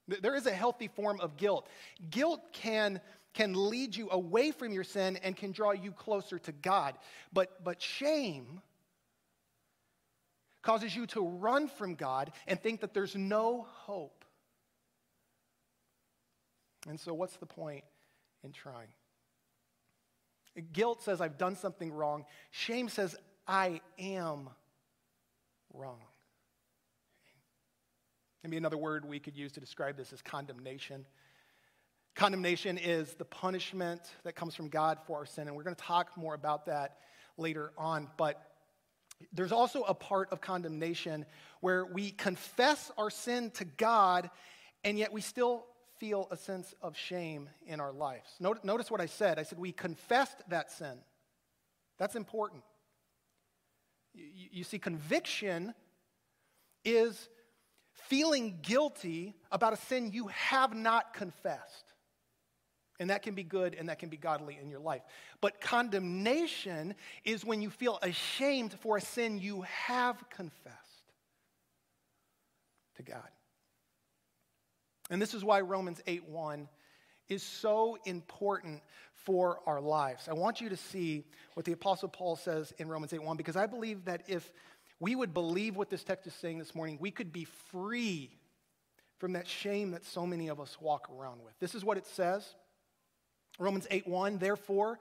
There 0.09 0.35
is 0.35 0.47
a 0.47 0.53
healthy 0.53 0.89
form 0.89 1.21
of 1.21 1.37
guilt. 1.37 1.69
Guilt 2.11 2.41
can 2.53 3.01
can 3.35 3.71
lead 3.71 3.95
you 3.95 4.09
away 4.11 4.51
from 4.51 4.73
your 4.73 4.83
sin 4.83 5.17
and 5.23 5.37
can 5.37 5.53
draw 5.53 5.71
you 5.71 5.93
closer 5.93 6.41
to 6.41 6.51
God. 6.51 6.97
But, 7.33 7.63
but 7.63 7.81
shame 7.81 8.61
causes 10.63 10.97
you 10.97 11.07
to 11.09 11.21
run 11.21 11.69
from 11.69 11.95
God 11.95 12.33
and 12.49 12.61
think 12.61 12.81
that 12.81 12.95
there's 12.95 13.15
no 13.15 13.67
hope. 13.69 14.18
And 16.89 16.99
so, 16.99 17.13
what's 17.13 17.37
the 17.37 17.47
point 17.47 17.85
in 18.43 18.53
trying? 18.53 18.89
Guilt 20.73 21.03
says, 21.03 21.21
I've 21.21 21.39
done 21.39 21.55
something 21.55 21.93
wrong. 21.93 22.25
Shame 22.51 22.89
says, 22.89 23.15
I 23.47 23.81
am 23.99 24.49
wrong. 25.73 26.01
Maybe 28.43 28.57
another 28.57 28.79
word 28.79 29.05
we 29.05 29.21
could 29.21 29.37
use 29.37 29.53
to 29.53 29.61
describe 29.61 29.97
this 29.97 30.13
is 30.13 30.23
condemnation. 30.23 31.05
Condemnation 32.15 32.79
is 32.79 33.15
the 33.15 33.25
punishment 33.25 34.01
that 34.25 34.35
comes 34.35 34.55
from 34.55 34.69
God 34.69 34.99
for 35.07 35.19
our 35.19 35.27
sin, 35.27 35.47
and 35.47 35.57
we're 35.57 35.63
going 35.63 35.77
to 35.77 35.83
talk 35.83 36.17
more 36.17 36.35
about 36.35 36.67
that 36.67 36.97
later 37.37 37.73
on. 37.77 38.09
But 38.17 38.43
there's 39.33 39.53
also 39.53 39.83
a 39.83 39.95
part 39.95 40.33
of 40.33 40.41
condemnation 40.41 41.27
where 41.61 41.85
we 41.85 42.11
confess 42.11 42.91
our 42.97 43.11
sin 43.11 43.51
to 43.53 43.65
God, 43.65 44.31
and 44.85 44.99
yet 44.99 45.13
we 45.13 45.21
still 45.21 45.67
feel 45.99 46.29
a 46.31 46.37
sense 46.37 46.75
of 46.81 46.97
shame 46.97 47.49
in 47.67 47.81
our 47.81 47.93
lives. 47.93 48.29
Notice 48.41 48.91
what 48.91 49.01
I 49.01 49.07
said. 49.07 49.39
I 49.39 49.43
said 49.43 49.59
we 49.59 49.73
confessed 49.73 50.39
that 50.49 50.71
sin. 50.71 50.99
That's 51.99 52.17
important. 52.17 52.63
You 54.15 54.65
see, 54.65 54.79
conviction 54.79 55.75
is 56.85 57.29
feeling 57.93 58.59
guilty 58.63 59.35
about 59.51 59.73
a 59.73 59.77
sin 59.77 60.11
you 60.13 60.29
have 60.29 60.75
not 60.75 61.13
confessed. 61.13 61.93
And 63.01 63.11
that 63.11 63.23
can 63.23 63.35
be 63.35 63.45
good 63.45 63.75
and 63.75 63.89
that 63.89 63.99
can 64.01 64.09
be 64.09 64.17
godly 64.17 64.59
in 64.61 64.71
your 64.71 64.81
life. 64.81 65.03
But 65.41 65.61
condemnation 65.61 66.95
is 67.25 67.45
when 67.45 67.63
you 67.63 67.71
feel 67.71 67.99
ashamed 68.03 68.73
for 68.73 68.97
a 68.97 69.01
sin 69.01 69.39
you 69.39 69.63
have 69.63 70.17
confessed 70.31 70.77
to 72.97 73.03
God. 73.03 73.29
And 75.11 75.21
this 75.21 75.35
is 75.35 75.45
why 75.45 75.61
Romans 75.61 76.03
8 76.07 76.29
1 76.29 76.69
is 77.29 77.43
so 77.43 77.99
important 78.05 78.83
for 79.25 79.61
our 79.67 79.81
lives. 79.81 80.29
I 80.29 80.33
want 80.33 80.61
you 80.61 80.69
to 80.71 80.77
see 80.77 81.25
what 81.55 81.67
the 81.67 81.73
Apostle 81.73 82.09
Paul 82.09 82.37
says 82.37 82.73
in 82.79 82.89
Romans 82.89 83.13
8 83.13 83.23
1 83.23 83.37
because 83.37 83.57
I 83.57 83.67
believe 83.67 84.05
that 84.07 84.23
if 84.29 84.51
we 85.01 85.15
would 85.15 85.35
believe 85.35 85.77
what 85.77 85.91
this 85.91 86.03
text 86.03 86.27
is 86.27 86.35
saying 86.35 86.59
this 86.59 86.75
morning, 86.75 86.99
we 87.01 87.11
could 87.11 87.33
be 87.33 87.45
free 87.71 88.31
from 89.19 89.33
that 89.33 89.47
shame 89.47 89.91
that 89.93 90.05
so 90.05 90.27
many 90.27 90.49
of 90.49 90.61
us 90.61 90.77
walk 90.81 91.09
around 91.11 91.43
with. 91.45 91.53
This 91.61 91.75
is 91.75 91.85
what 91.85 91.99
it 91.99 92.07
says 92.07 92.47
Romans 93.59 93.87
8 93.91 94.07
1 94.07 94.39
Therefore, 94.39 94.99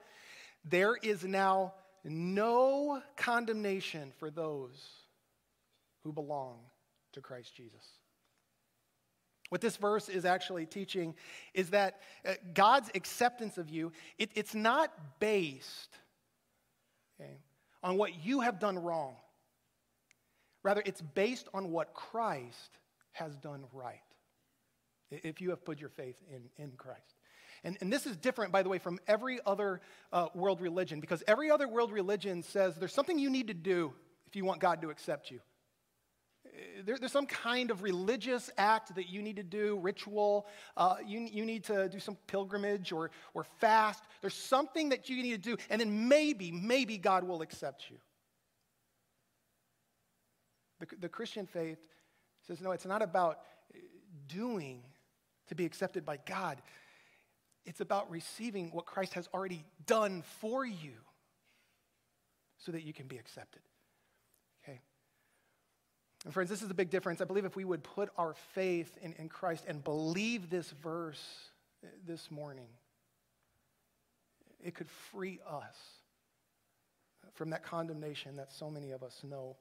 there 0.64 0.96
is 0.96 1.24
now 1.24 1.74
no 2.04 3.02
condemnation 3.16 4.12
for 4.18 4.30
those 4.30 4.88
who 6.02 6.12
belong 6.12 6.58
to 7.12 7.20
Christ 7.20 7.54
Jesus. 7.54 7.84
What 9.48 9.60
this 9.60 9.76
verse 9.76 10.08
is 10.08 10.24
actually 10.24 10.66
teaching 10.66 11.14
is 11.54 11.70
that 11.70 12.00
uh, 12.26 12.34
God's 12.52 12.90
acceptance 12.94 13.56
of 13.56 13.70
you, 13.70 13.92
it, 14.18 14.30
it's 14.34 14.54
not 14.54 14.92
based 15.20 15.98
okay, 17.20 17.38
on 17.82 17.96
what 17.96 18.24
you 18.24 18.40
have 18.40 18.58
done 18.58 18.78
wrong. 18.78 19.16
Rather, 20.62 20.82
it's 20.84 21.00
based 21.00 21.48
on 21.54 21.70
what 21.70 21.94
Christ 21.94 22.78
has 23.12 23.36
done 23.36 23.64
right. 23.72 24.00
If 25.10 25.40
you 25.40 25.50
have 25.50 25.64
put 25.64 25.80
your 25.80 25.88
faith 25.88 26.20
in, 26.30 26.42
in 26.62 26.72
Christ. 26.72 27.14
And, 27.64 27.78
and 27.80 27.90
this 27.90 28.06
is 28.06 28.16
different, 28.16 28.52
by 28.52 28.62
the 28.62 28.68
way, 28.68 28.78
from 28.78 28.98
every 29.06 29.40
other 29.46 29.80
uh, 30.12 30.28
world 30.34 30.60
religion, 30.60 31.00
because 31.00 31.22
every 31.26 31.50
other 31.50 31.66
world 31.66 31.90
religion 31.90 32.42
says 32.42 32.76
there's 32.76 32.92
something 32.92 33.18
you 33.18 33.30
need 33.30 33.48
to 33.48 33.54
do 33.54 33.92
if 34.26 34.36
you 34.36 34.44
want 34.44 34.60
God 34.60 34.82
to 34.82 34.90
accept 34.90 35.30
you 35.30 35.40
there, 36.84 36.98
there's 36.98 37.12
some 37.12 37.26
kind 37.26 37.70
of 37.70 37.82
religious 37.82 38.50
act 38.56 38.94
that 38.94 39.08
you 39.08 39.22
need 39.22 39.36
to 39.36 39.42
do, 39.42 39.78
ritual. 39.80 40.46
Uh, 40.76 40.96
you, 41.06 41.20
you 41.20 41.44
need 41.44 41.64
to 41.64 41.88
do 41.88 41.98
some 41.98 42.16
pilgrimage 42.26 42.92
or, 42.92 43.10
or 43.34 43.44
fast. 43.58 44.04
There's 44.20 44.34
something 44.34 44.88
that 44.90 45.08
you 45.08 45.22
need 45.22 45.42
to 45.42 45.50
do, 45.50 45.56
and 45.70 45.80
then 45.80 46.08
maybe, 46.08 46.50
maybe 46.52 46.98
God 46.98 47.24
will 47.24 47.42
accept 47.42 47.90
you. 47.90 47.96
The, 50.80 50.86
the 51.00 51.08
Christian 51.08 51.46
faith 51.46 51.78
says, 52.46 52.60
no, 52.60 52.72
it's 52.72 52.86
not 52.86 53.02
about 53.02 53.40
doing 54.28 54.82
to 55.48 55.54
be 55.54 55.64
accepted 55.64 56.04
by 56.04 56.18
God. 56.26 56.60
It's 57.64 57.80
about 57.80 58.10
receiving 58.10 58.70
what 58.70 58.86
Christ 58.86 59.14
has 59.14 59.28
already 59.34 59.64
done 59.86 60.22
for 60.40 60.64
you 60.64 60.92
so 62.58 62.72
that 62.72 62.82
you 62.82 62.92
can 62.92 63.06
be 63.06 63.18
accepted. 63.18 63.62
And 66.24 66.34
friends, 66.34 66.50
this 66.50 66.62
is 66.62 66.70
a 66.70 66.74
big 66.74 66.90
difference. 66.90 67.20
I 67.20 67.24
believe 67.24 67.44
if 67.44 67.56
we 67.56 67.64
would 67.64 67.82
put 67.82 68.10
our 68.18 68.34
faith 68.54 68.96
in, 69.00 69.12
in 69.14 69.28
Christ 69.28 69.64
and 69.68 69.82
believe 69.82 70.50
this 70.50 70.70
verse 70.82 71.22
uh, 71.84 71.88
this 72.06 72.30
morning, 72.30 72.68
it 74.62 74.74
could 74.74 74.88
free 75.12 75.38
us 75.48 75.76
from 77.34 77.50
that 77.50 77.62
condemnation 77.62 78.36
that 78.36 78.52
so 78.52 78.70
many 78.70 78.90
of 78.90 79.02
us 79.02 79.20
know 79.22 79.56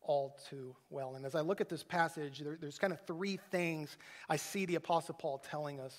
all 0.00 0.36
too 0.50 0.74
well. 0.90 1.14
And 1.14 1.24
as 1.24 1.36
I 1.36 1.40
look 1.40 1.60
at 1.60 1.68
this 1.68 1.84
passage, 1.84 2.40
there, 2.40 2.58
there's 2.60 2.78
kind 2.78 2.92
of 2.92 3.00
three 3.06 3.38
things 3.52 3.96
I 4.28 4.36
see 4.36 4.66
the 4.66 4.74
Apostle 4.74 5.14
Paul 5.14 5.38
telling 5.38 5.78
us. 5.78 5.96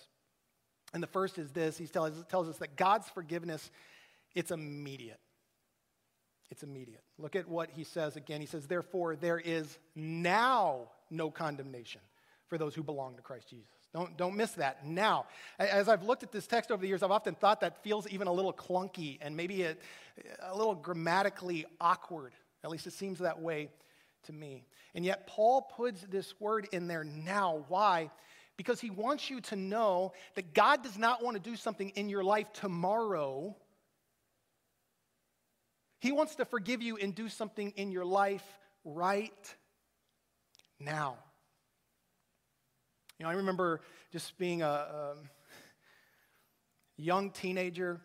And 0.93 1.01
the 1.01 1.07
first 1.07 1.38
is 1.38 1.51
this 1.51 1.77
he 1.77 1.88
tells, 1.88 2.24
tells 2.25 2.50
us 2.50 2.57
that 2.57 2.75
God's 2.75 3.07
forgiveness, 3.10 3.72
it's 4.36 4.51
immediate. 4.51 5.19
It's 6.50 6.63
immediate. 6.63 7.03
Look 7.17 7.35
at 7.35 7.47
what 7.47 7.69
he 7.71 7.83
says 7.83 8.15
again. 8.15 8.41
He 8.41 8.47
says, 8.47 8.67
Therefore, 8.67 9.15
there 9.15 9.39
is 9.39 9.77
now 9.95 10.89
no 11.09 11.31
condemnation 11.31 12.01
for 12.47 12.57
those 12.57 12.75
who 12.75 12.83
belong 12.83 13.15
to 13.15 13.21
Christ 13.21 13.50
Jesus. 13.50 13.67
Don't, 13.93 14.17
don't 14.17 14.35
miss 14.35 14.51
that. 14.53 14.85
Now, 14.85 15.25
as 15.59 15.88
I've 15.88 16.03
looked 16.03 16.23
at 16.23 16.31
this 16.31 16.47
text 16.47 16.71
over 16.71 16.81
the 16.81 16.88
years, 16.88 17.03
I've 17.03 17.12
often 17.12 17.35
thought 17.35 17.62
that 17.62 17.83
feels 17.83 18.07
even 18.09 18.27
a 18.27 18.31
little 18.31 18.53
clunky 18.53 19.19
and 19.21 19.38
maybe 19.38 19.63
a, 19.63 19.75
a 20.41 20.55
little 20.55 20.75
grammatically 20.75 21.65
awkward. 21.79 22.33
At 22.63 22.71
least 22.71 22.88
it 22.88 22.93
seems 22.93 23.19
that 23.19 23.39
way 23.39 23.69
to 24.23 24.33
me. 24.33 24.63
And 24.95 25.05
yet, 25.05 25.27
Paul 25.27 25.62
puts 25.62 26.01
this 26.03 26.39
word 26.39 26.67
in 26.71 26.88
there 26.88 27.03
now. 27.03 27.65
Why? 27.67 28.09
Because 28.57 28.79
he 28.79 28.89
wants 28.89 29.29
you 29.29 29.41
to 29.41 29.55
know 29.55 30.13
that 30.35 30.53
God 30.53 30.83
does 30.83 30.97
not 30.97 31.23
want 31.23 31.35
to 31.35 31.50
do 31.50 31.55
something 31.55 31.89
in 31.89 32.09
your 32.09 32.23
life 32.23 32.51
tomorrow 32.53 33.55
he 36.03 36.12
wants 36.12 36.36
to 36.36 36.43
forgive 36.43 36.81
you 36.81 36.98
and 36.98 37.15
do 37.15 37.29
something 37.29 37.72
in 37.77 37.89
your 37.89 38.03
life 38.03 38.43
right 38.83 39.55
now. 40.77 41.15
You 43.17 43.24
know, 43.24 43.29
I 43.29 43.36
remember 43.36 43.79
just 44.12 44.38
being 44.38 44.62
a, 44.62 44.65
a 44.65 45.15
young 46.98 47.31
teenager. 47.31 48.01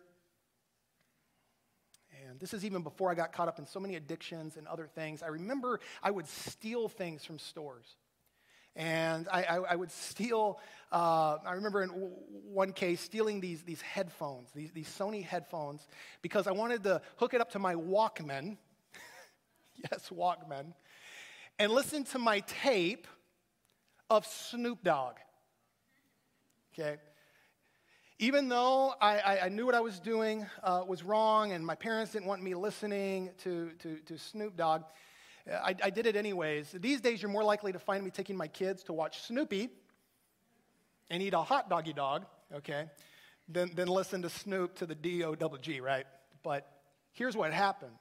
And 2.25 2.39
this 2.39 2.53
is 2.53 2.63
even 2.63 2.83
before 2.83 3.11
I 3.11 3.15
got 3.15 3.33
caught 3.33 3.49
up 3.49 3.59
in 3.59 3.65
so 3.65 3.81
many 3.81 3.95
addictions 3.95 4.55
and 4.55 4.65
other 4.65 4.87
things. 4.87 5.21
I 5.21 5.27
remember 5.27 5.81
I 6.01 6.09
would 6.09 6.29
steal 6.29 6.87
things 6.87 7.25
from 7.25 7.37
stores. 7.37 7.97
And 8.75 9.27
I, 9.31 9.43
I, 9.43 9.55
I 9.71 9.75
would 9.75 9.91
steal, 9.91 10.59
uh, 10.91 11.37
I 11.45 11.53
remember 11.53 11.83
in 11.83 11.89
w- 11.89 12.11
one 12.45 12.71
case 12.71 13.01
stealing 13.01 13.41
these, 13.41 13.63
these 13.63 13.81
headphones, 13.81 14.49
these, 14.53 14.71
these 14.71 14.87
Sony 14.87 15.23
headphones, 15.23 15.87
because 16.21 16.47
I 16.47 16.51
wanted 16.51 16.83
to 16.83 17.01
hook 17.17 17.33
it 17.33 17.41
up 17.41 17.51
to 17.51 17.59
my 17.59 17.75
Walkman. 17.75 18.57
yes, 19.91 20.09
Walkman. 20.09 20.73
And 21.57 21.71
listen 21.73 22.03
to 22.05 22.19
my 22.19 22.39
tape 22.41 23.07
of 24.09 24.25
Snoop 24.25 24.83
Dogg. 24.83 25.15
Okay? 26.73 26.97
Even 28.17 28.49
though 28.49 28.93
I, 29.01 29.39
I, 29.43 29.49
knew 29.49 29.65
what 29.65 29.75
I 29.75 29.79
was 29.79 29.99
doing 29.99 30.45
uh, 30.61 30.83
was 30.85 31.03
wrong 31.03 31.53
and 31.53 31.65
my 31.65 31.75
parents 31.75 32.11
didn't 32.11 32.27
want 32.27 32.43
me 32.43 32.53
listening 32.53 33.31
to, 33.43 33.71
to, 33.79 33.97
to 34.05 34.17
Snoop 34.17 34.57
Dogg, 34.57 34.83
I, 35.51 35.75
I 35.83 35.89
did 35.89 36.05
it 36.05 36.15
anyways. 36.15 36.71
These 36.71 37.01
days, 37.01 37.21
you're 37.21 37.31
more 37.31 37.43
likely 37.43 37.71
to 37.71 37.79
find 37.79 38.03
me 38.03 38.11
taking 38.11 38.37
my 38.37 38.47
kids 38.47 38.83
to 38.83 38.93
watch 38.93 39.21
Snoopy 39.23 39.69
and 41.09 41.23
eat 41.23 41.33
a 41.33 41.41
hot 41.41 41.69
doggy 41.69 41.93
dog, 41.93 42.25
okay, 42.53 42.85
than, 43.47 43.73
than 43.73 43.87
listen 43.87 44.21
to 44.21 44.29
Snoop 44.29 44.75
to 44.75 44.85
the 44.85 44.95
D 44.95 45.23
O 45.23 45.35
double 45.35 45.57
G, 45.57 45.81
right? 45.81 46.05
But 46.43 46.71
here's 47.13 47.35
what 47.35 47.51
happened. 47.51 47.95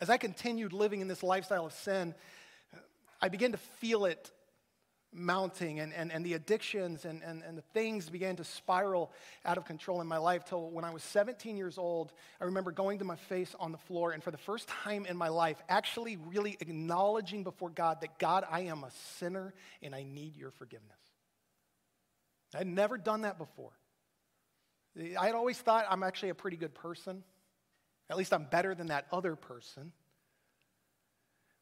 As 0.00 0.08
I 0.08 0.16
continued 0.16 0.72
living 0.72 1.02
in 1.02 1.08
this 1.08 1.22
lifestyle 1.22 1.66
of 1.66 1.72
sin, 1.72 2.14
I 3.20 3.28
began 3.28 3.52
to 3.52 3.58
feel 3.58 4.06
it 4.06 4.30
mounting 5.12 5.80
and, 5.80 5.92
and, 5.92 6.12
and 6.12 6.24
the 6.24 6.34
addictions 6.34 7.04
and, 7.04 7.22
and, 7.22 7.42
and 7.42 7.58
the 7.58 7.64
things 7.74 8.08
began 8.08 8.36
to 8.36 8.44
spiral 8.44 9.10
out 9.44 9.58
of 9.58 9.64
control 9.64 10.00
in 10.00 10.06
my 10.06 10.18
life 10.18 10.44
till 10.44 10.70
when 10.70 10.84
I 10.84 10.90
was 10.90 11.02
17 11.02 11.56
years 11.56 11.78
old, 11.78 12.12
I 12.40 12.44
remember 12.44 12.70
going 12.70 12.98
to 13.00 13.04
my 13.04 13.16
face 13.16 13.54
on 13.58 13.72
the 13.72 13.78
floor 13.78 14.12
and 14.12 14.22
for 14.22 14.30
the 14.30 14.38
first 14.38 14.68
time 14.68 15.06
in 15.06 15.16
my 15.16 15.28
life, 15.28 15.60
actually 15.68 16.16
really 16.16 16.56
acknowledging 16.60 17.42
before 17.42 17.70
God 17.70 18.00
that 18.02 18.18
God, 18.18 18.44
I 18.48 18.60
am 18.60 18.84
a 18.84 18.90
sinner 19.18 19.52
and 19.82 19.94
I 19.94 20.04
need 20.04 20.36
your 20.36 20.50
forgiveness. 20.52 20.98
I'd 22.54 22.66
never 22.66 22.98
done 22.98 23.22
that 23.22 23.38
before. 23.38 23.72
I 25.18 25.26
had 25.26 25.34
always 25.34 25.58
thought 25.58 25.86
I'm 25.88 26.02
actually 26.02 26.30
a 26.30 26.34
pretty 26.34 26.56
good 26.56 26.74
person. 26.74 27.22
At 28.08 28.16
least 28.16 28.32
I'm 28.32 28.44
better 28.44 28.74
than 28.74 28.88
that 28.88 29.06
other 29.12 29.36
person. 29.36 29.92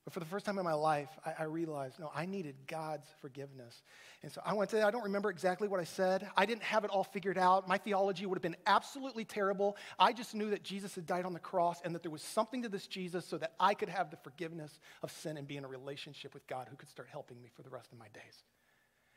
But 0.09 0.15
for 0.15 0.21
the 0.21 0.27
first 0.27 0.47
time 0.47 0.57
in 0.57 0.65
my 0.65 0.73
life, 0.73 1.11
I, 1.27 1.35
I, 1.41 1.43
realized, 1.43 2.01
no, 2.01 2.11
I 2.15 2.25
needed 2.25 2.55
God's 2.67 3.07
forgiveness. 3.21 3.83
And 4.23 4.33
so 4.33 4.41
I 4.43 4.55
went 4.55 4.71
to, 4.71 4.83
I 4.83 4.91
don't 4.91 5.05
remember 5.05 5.29
exactly 5.29 5.69
what 5.69 5.81
I 5.81 5.85
said. 5.85 6.27
I 6.35 6.47
didn't 6.47 6.63
have 6.63 6.85
it 6.85 6.91
all 6.91 7.05
figured 7.05 7.37
out. 7.37 7.69
My 7.69 7.77
theology 7.77 8.25
would 8.25 8.39
have 8.39 8.43
been 8.43 8.57
absolutely 8.67 9.27
terrible. 9.27 9.77
I 9.99 10.15
just 10.15 10.35
knew 10.35 10.49
that 10.49 10.63
Jesus 10.63 10.95
had 10.95 11.05
died 11.05 11.27
on 11.27 11.35
the 11.35 11.39
cross 11.39 11.83
and 11.85 11.95
that 11.95 12.01
there 12.01 12.11
was 12.11 12.23
something 12.23 12.63
to 12.63 12.71
this 12.71 12.87
Jesus 12.87 13.27
so 13.27 13.37
that 13.37 13.53
I 13.61 13.75
could 13.75 13.91
have 13.91 14.11
the 14.11 14.17
forgiveness 14.17 14.81
of 15.03 15.13
sin 15.13 15.37
and 15.37 15.47
be 15.47 15.59
in 15.59 15.65
a 15.67 15.69
relationship 15.69 16.33
with 16.33 16.47
God 16.47 16.69
who 16.71 16.77
could 16.77 16.89
start 16.89 17.09
helping 17.13 17.43
me 17.43 17.51
for 17.55 17.61
the 17.61 17.69
rest 17.69 17.93
of 17.93 17.99
my 17.99 18.09
days. 18.15 18.45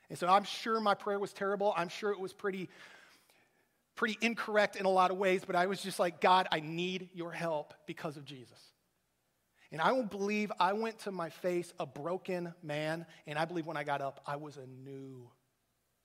And 0.09 0.19
so 0.19 0.27
I'm 0.27 0.43
sure 0.43 0.81
my 0.81 0.93
prayer 0.93 1.19
was 1.19 1.31
terrible. 1.31 1.73
I'm 1.77 1.87
sure 1.87 2.11
it 2.11 2.19
was 2.19 2.33
pretty, 2.33 2.67
pretty 3.95 4.17
incorrect 4.19 4.75
in 4.75 4.85
a 4.85 4.89
lot 4.89 5.09
of 5.09 5.15
ways, 5.15 5.43
but 5.47 5.55
I 5.55 5.67
was 5.67 5.81
just 5.81 5.99
like, 5.99 6.19
God, 6.19 6.49
I 6.51 6.59
need 6.59 7.11
your 7.13 7.31
help 7.31 7.73
because 7.87 8.17
of 8.17 8.25
Jesus. 8.25 8.59
And 9.71 9.79
I 9.79 9.93
will 9.93 10.03
believe 10.03 10.51
I 10.59 10.73
went 10.73 10.99
to 10.99 11.11
my 11.11 11.29
face 11.29 11.73
a 11.79 11.85
broken 11.85 12.53
man, 12.61 13.05
and 13.25 13.39
I 13.39 13.45
believe 13.45 13.65
when 13.65 13.77
I 13.77 13.83
got 13.83 14.01
up, 14.01 14.21
I 14.25 14.35
was 14.35 14.57
a 14.57 14.67
new 14.85 15.29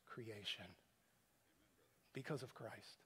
creation 0.07 0.67
because 2.13 2.43
of 2.43 2.55
Christ. 2.55 3.01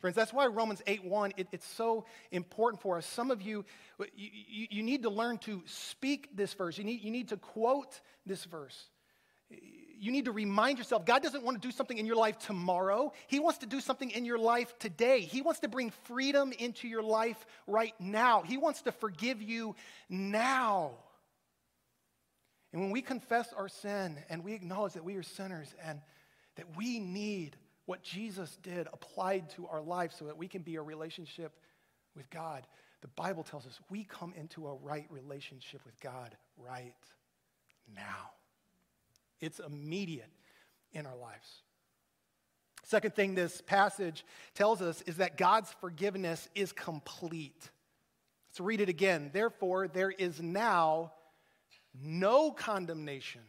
Friends, 0.00 0.16
that's 0.16 0.32
why 0.32 0.46
Romans 0.46 0.80
8 0.86 1.04
1, 1.04 1.34
it, 1.36 1.48
it's 1.52 1.66
so 1.66 2.06
important 2.30 2.80
for 2.80 2.96
us. 2.96 3.04
Some 3.04 3.30
of 3.30 3.42
you, 3.42 3.66
you, 4.16 4.66
you, 4.70 4.82
need 4.82 5.02
to 5.02 5.10
learn 5.10 5.36
to 5.38 5.62
speak 5.66 6.34
this 6.34 6.54
verse, 6.54 6.78
you 6.78 6.84
need, 6.84 7.02
you 7.02 7.10
need 7.10 7.28
to 7.28 7.36
quote 7.36 8.00
this 8.24 8.44
verse 8.44 8.88
you 9.50 10.12
need 10.12 10.24
to 10.24 10.32
remind 10.32 10.78
yourself 10.78 11.04
God 11.04 11.22
doesn't 11.22 11.44
want 11.44 11.60
to 11.60 11.68
do 11.68 11.70
something 11.70 11.98
in 11.98 12.06
your 12.06 12.16
life 12.16 12.38
tomorrow. 12.38 13.12
He 13.26 13.38
wants 13.38 13.58
to 13.58 13.66
do 13.66 13.80
something 13.80 14.10
in 14.10 14.24
your 14.24 14.38
life 14.38 14.78
today. 14.78 15.20
He 15.20 15.42
wants 15.42 15.60
to 15.60 15.68
bring 15.68 15.90
freedom 16.04 16.52
into 16.58 16.88
your 16.88 17.02
life 17.02 17.44
right 17.66 17.94
now. 18.00 18.40
He 18.40 18.56
wants 18.56 18.80
to 18.82 18.92
forgive 18.92 19.42
you 19.42 19.76
now. 20.08 20.92
And 22.72 22.80
when 22.80 22.90
we 22.90 23.02
confess 23.02 23.52
our 23.52 23.68
sin 23.68 24.16
and 24.30 24.42
we 24.42 24.54
acknowledge 24.54 24.94
that 24.94 25.04
we 25.04 25.16
are 25.16 25.22
sinners 25.22 25.74
and 25.84 26.00
that 26.56 26.76
we 26.76 26.98
need 26.98 27.56
what 27.84 28.02
Jesus 28.02 28.56
did 28.62 28.88
applied 28.92 29.50
to 29.50 29.66
our 29.66 29.82
life 29.82 30.12
so 30.18 30.24
that 30.26 30.38
we 30.38 30.48
can 30.48 30.62
be 30.62 30.76
a 30.76 30.82
relationship 30.82 31.52
with 32.16 32.30
God, 32.30 32.66
the 33.02 33.08
Bible 33.08 33.42
tells 33.42 33.66
us 33.66 33.78
we 33.90 34.04
come 34.04 34.32
into 34.34 34.66
a 34.66 34.74
right 34.76 35.06
relationship 35.10 35.82
with 35.84 36.00
God 36.00 36.34
right 36.56 36.94
now. 37.94 38.30
It's 39.40 39.60
immediate 39.60 40.30
in 40.92 41.06
our 41.06 41.16
lives. 41.16 41.62
Second 42.84 43.14
thing 43.14 43.34
this 43.34 43.60
passage 43.60 44.24
tells 44.54 44.82
us 44.82 45.02
is 45.02 45.18
that 45.18 45.36
God's 45.36 45.72
forgiveness 45.80 46.48
is 46.54 46.72
complete. 46.72 47.70
Let's 48.48 48.60
read 48.60 48.80
it 48.80 48.88
again. 48.88 49.30
Therefore, 49.32 49.86
there 49.86 50.10
is 50.10 50.40
now 50.40 51.12
no 51.94 52.50
condemnation 52.50 53.42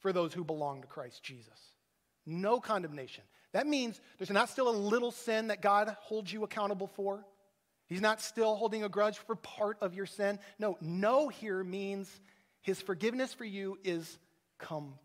for 0.00 0.12
those 0.12 0.32
who 0.32 0.44
belong 0.44 0.82
to 0.82 0.86
Christ 0.86 1.22
Jesus. 1.22 1.58
No 2.24 2.60
condemnation. 2.60 3.24
That 3.52 3.66
means 3.66 4.00
there's 4.18 4.30
not 4.30 4.48
still 4.48 4.68
a 4.68 4.70
little 4.70 5.10
sin 5.10 5.48
that 5.48 5.60
God 5.60 5.96
holds 6.00 6.32
you 6.32 6.44
accountable 6.44 6.86
for. 6.86 7.24
He's 7.86 8.00
not 8.00 8.20
still 8.20 8.54
holding 8.54 8.84
a 8.84 8.88
grudge 8.88 9.18
for 9.18 9.34
part 9.34 9.76
of 9.80 9.94
your 9.94 10.06
sin. 10.06 10.38
No, 10.58 10.78
no 10.80 11.28
here 11.28 11.64
means 11.64 12.08
his 12.60 12.80
forgiveness 12.80 13.34
for 13.34 13.44
you 13.44 13.78
is 13.82 14.18
complete. 14.58 15.01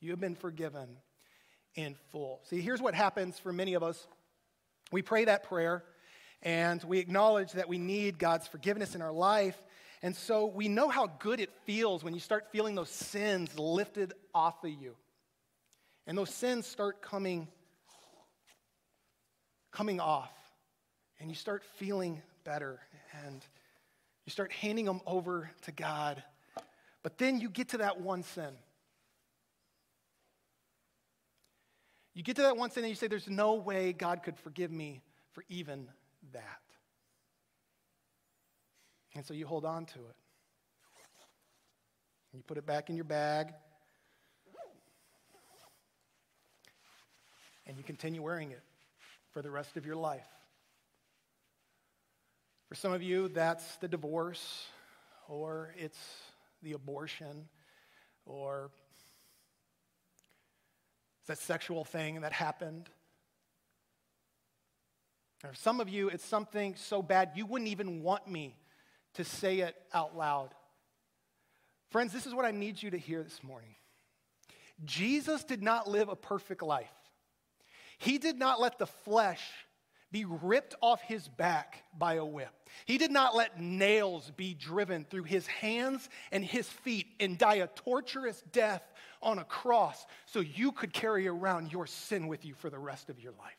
You 0.00 0.10
have 0.10 0.20
been 0.20 0.34
forgiven 0.34 0.88
in 1.74 1.94
full. 2.10 2.40
See, 2.44 2.60
here's 2.60 2.80
what 2.80 2.94
happens 2.94 3.38
for 3.38 3.52
many 3.52 3.74
of 3.74 3.82
us 3.82 4.06
we 4.90 5.02
pray 5.02 5.26
that 5.26 5.44
prayer 5.44 5.84
and 6.42 6.82
we 6.84 6.98
acknowledge 6.98 7.52
that 7.52 7.68
we 7.68 7.78
need 7.78 8.18
God's 8.18 8.46
forgiveness 8.46 8.94
in 8.94 9.02
our 9.02 9.12
life. 9.12 9.56
And 10.02 10.16
so 10.16 10.46
we 10.46 10.68
know 10.68 10.88
how 10.88 11.08
good 11.18 11.40
it 11.40 11.50
feels 11.66 12.02
when 12.02 12.14
you 12.14 12.20
start 12.20 12.46
feeling 12.52 12.74
those 12.74 12.88
sins 12.88 13.58
lifted 13.58 14.14
off 14.34 14.64
of 14.64 14.70
you. 14.70 14.94
And 16.06 16.16
those 16.16 16.30
sins 16.30 16.66
start 16.66 17.02
coming 17.02 17.48
coming 19.70 20.00
off. 20.00 20.32
And 21.20 21.28
you 21.28 21.34
start 21.36 21.62
feeling 21.76 22.22
better 22.44 22.80
and 23.24 23.44
you 24.24 24.30
start 24.30 24.52
handing 24.52 24.86
them 24.86 25.00
over 25.06 25.50
to 25.62 25.72
God 25.72 26.22
but 27.02 27.18
then 27.18 27.40
you 27.40 27.48
get 27.48 27.70
to 27.70 27.78
that 27.78 28.00
one 28.00 28.22
sin. 28.22 28.50
You 32.18 32.24
get 32.24 32.34
to 32.34 32.42
that 32.42 32.56
one 32.56 32.68
sin 32.72 32.82
and 32.82 32.88
you 32.90 32.96
say, 32.96 33.06
There's 33.06 33.28
no 33.28 33.54
way 33.54 33.92
God 33.92 34.24
could 34.24 34.36
forgive 34.36 34.72
me 34.72 35.02
for 35.30 35.44
even 35.48 35.86
that. 36.32 36.42
And 39.14 39.24
so 39.24 39.34
you 39.34 39.46
hold 39.46 39.64
on 39.64 39.86
to 39.86 40.00
it. 40.00 40.16
You 42.34 42.42
put 42.44 42.58
it 42.58 42.66
back 42.66 42.90
in 42.90 42.96
your 42.96 43.04
bag. 43.04 43.54
And 47.68 47.76
you 47.76 47.84
continue 47.84 48.20
wearing 48.20 48.50
it 48.50 48.64
for 49.30 49.40
the 49.40 49.50
rest 49.52 49.76
of 49.76 49.86
your 49.86 49.94
life. 49.94 50.26
For 52.68 52.74
some 52.74 52.92
of 52.92 53.00
you, 53.00 53.28
that's 53.28 53.76
the 53.76 53.86
divorce, 53.86 54.66
or 55.28 55.72
it's 55.78 56.00
the 56.64 56.72
abortion 56.72 57.48
or 58.26 58.72
that 61.28 61.38
sexual 61.38 61.84
thing 61.84 62.22
that 62.22 62.32
happened. 62.32 62.90
Or 65.44 65.54
some 65.54 65.80
of 65.80 65.88
you, 65.88 66.08
it's 66.08 66.24
something 66.24 66.74
so 66.74 67.00
bad 67.00 67.32
you 67.36 67.46
wouldn't 67.46 67.70
even 67.70 68.02
want 68.02 68.28
me 68.28 68.56
to 69.14 69.24
say 69.24 69.60
it 69.60 69.76
out 69.94 70.16
loud. 70.16 70.50
Friends, 71.90 72.12
this 72.12 72.26
is 72.26 72.34
what 72.34 72.44
I 72.44 72.50
need 72.50 72.82
you 72.82 72.90
to 72.90 72.98
hear 72.98 73.22
this 73.22 73.42
morning. 73.42 73.74
Jesus 74.84 75.44
did 75.44 75.62
not 75.62 75.88
live 75.88 76.08
a 76.08 76.16
perfect 76.16 76.62
life. 76.62 76.90
He 77.98 78.18
did 78.18 78.38
not 78.38 78.60
let 78.60 78.78
the 78.78 78.86
flesh 78.86 79.42
be 80.10 80.24
ripped 80.24 80.74
off 80.80 81.02
his 81.02 81.28
back 81.28 81.82
by 81.96 82.14
a 82.14 82.24
whip. 82.24 82.48
He 82.86 82.98
did 82.98 83.10
not 83.10 83.34
let 83.34 83.60
nails 83.60 84.30
be 84.36 84.54
driven 84.54 85.04
through 85.04 85.24
his 85.24 85.46
hands 85.46 86.08
and 86.32 86.44
his 86.44 86.68
feet 86.68 87.06
and 87.20 87.36
die 87.36 87.56
a 87.56 87.66
torturous 87.66 88.42
death 88.52 88.82
on 89.20 89.38
a 89.38 89.44
cross 89.44 90.06
so 90.26 90.40
you 90.40 90.72
could 90.72 90.92
carry 90.92 91.28
around 91.28 91.72
your 91.72 91.86
sin 91.86 92.26
with 92.26 92.44
you 92.44 92.54
for 92.54 92.70
the 92.70 92.78
rest 92.78 93.10
of 93.10 93.20
your 93.20 93.32
life. 93.32 93.52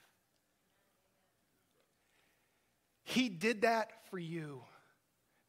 He 3.04 3.30
did 3.30 3.62
that 3.62 3.92
for 4.10 4.20
you 4.20 4.62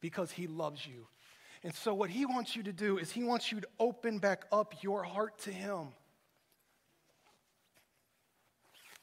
because 0.01 0.31
he 0.31 0.47
loves 0.47 0.85
you. 0.85 1.07
And 1.63 1.73
so, 1.75 1.93
what 1.93 2.09
he 2.09 2.25
wants 2.25 2.55
you 2.55 2.63
to 2.63 2.73
do 2.73 2.97
is 2.97 3.11
he 3.11 3.23
wants 3.23 3.51
you 3.51 3.61
to 3.61 3.67
open 3.79 4.17
back 4.17 4.45
up 4.51 4.73
your 4.81 5.03
heart 5.03 5.37
to 5.41 5.51
him, 5.51 5.89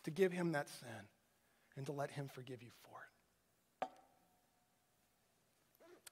to 0.03 0.11
give 0.11 0.33
him 0.33 0.53
that 0.53 0.69
sin 0.69 1.07
and 1.79 1.87
to 1.87 1.93
let 1.93 2.11
Him 2.11 2.29
forgive 2.29 2.63
you 2.63 2.71
for 2.83 2.99
it. 3.01 3.89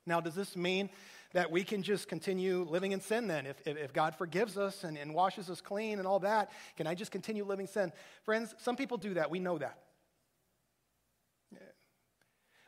Now, 0.07 0.21
does 0.21 0.35
this 0.35 0.57
mean 0.57 0.89
that 1.33 1.51
we 1.51 1.65
can 1.65 1.83
just 1.83 2.09
continue 2.09 2.65
living 2.71 2.93
in 2.93 3.01
sin 3.01 3.27
then? 3.27 3.45
If, 3.45 3.61
if, 3.67 3.77
if 3.77 3.93
God 3.93 4.15
forgives 4.15 4.57
us 4.57 4.85
and, 4.85 4.97
and 4.97 5.13
washes 5.13 5.51
us 5.51 5.61
clean 5.61 5.99
and 5.99 6.07
all 6.07 6.21
that, 6.21 6.53
can 6.77 6.87
I 6.87 6.95
just 6.95 7.11
continue 7.11 7.45
living 7.45 7.67
sin? 7.67 7.93
Friends, 8.25 8.55
some 8.59 8.77
people 8.77 8.97
do 8.97 9.15
that. 9.15 9.31
We 9.31 9.41
know 9.41 9.59
that. 9.59 9.79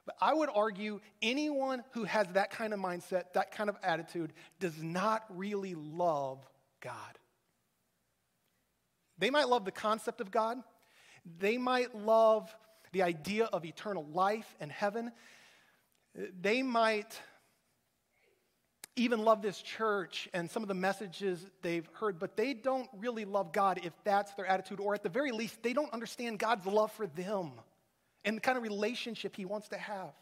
But 0.05 0.17
I 0.23 0.33
would 0.33 0.49
argue 0.53 1.01
anyone 1.21 1.85
who 1.93 2.05
has 2.05 2.27
that 2.29 2.51
kind 2.51 2.73
of 2.73 2.81
mindset, 2.81 3.35
that 3.35 3.53
kind 3.53 3.69
of 3.69 3.77
attitude, 3.83 4.33
does 4.59 4.83
not 4.83 5.23
really 5.29 5.75
love 5.75 6.39
God. 6.81 7.19
They 9.19 9.29
might 9.29 9.51
love 9.51 9.67
the 9.67 9.71
concept 9.71 10.23
of 10.23 10.31
God, 10.31 10.63
they 11.39 11.59
might 11.59 11.95
love 11.95 12.55
the 12.93 13.03
idea 13.03 13.45
of 13.47 13.65
eternal 13.65 14.07
life 14.13 14.55
and 14.61 14.71
heaven. 14.71 15.13
They 16.41 16.63
might 16.63 17.21
even 18.97 19.25
love 19.25 19.43
this 19.43 19.63
church 19.63 20.29
and 20.35 20.51
some 20.51 20.63
of 20.63 20.69
the 20.69 20.75
messages 20.75 21.47
they've 21.63 21.89
heard, 21.93 22.19
but 22.19 22.37
they 22.37 22.53
don't 22.53 22.89
really 22.99 23.25
love 23.25 23.53
God 23.53 23.81
if 23.85 23.93
that's 24.05 24.35
their 24.35 24.47
attitude, 24.47 24.81
or 24.81 24.95
at 24.95 25.03
the 25.03 25.09
very 25.09 25.31
least, 25.31 25.63
they 25.63 25.73
don't 25.73 25.93
understand 25.93 26.39
God's 26.39 26.67
love 26.67 26.91
for 26.93 27.07
them 27.07 27.53
and 28.25 28.37
the 28.37 28.41
kind 28.41 28.59
of 28.59 28.65
relationship 28.65 29.37
He 29.37 29.45
wants 29.45 29.69
to 29.69 29.79
have. 29.79 30.13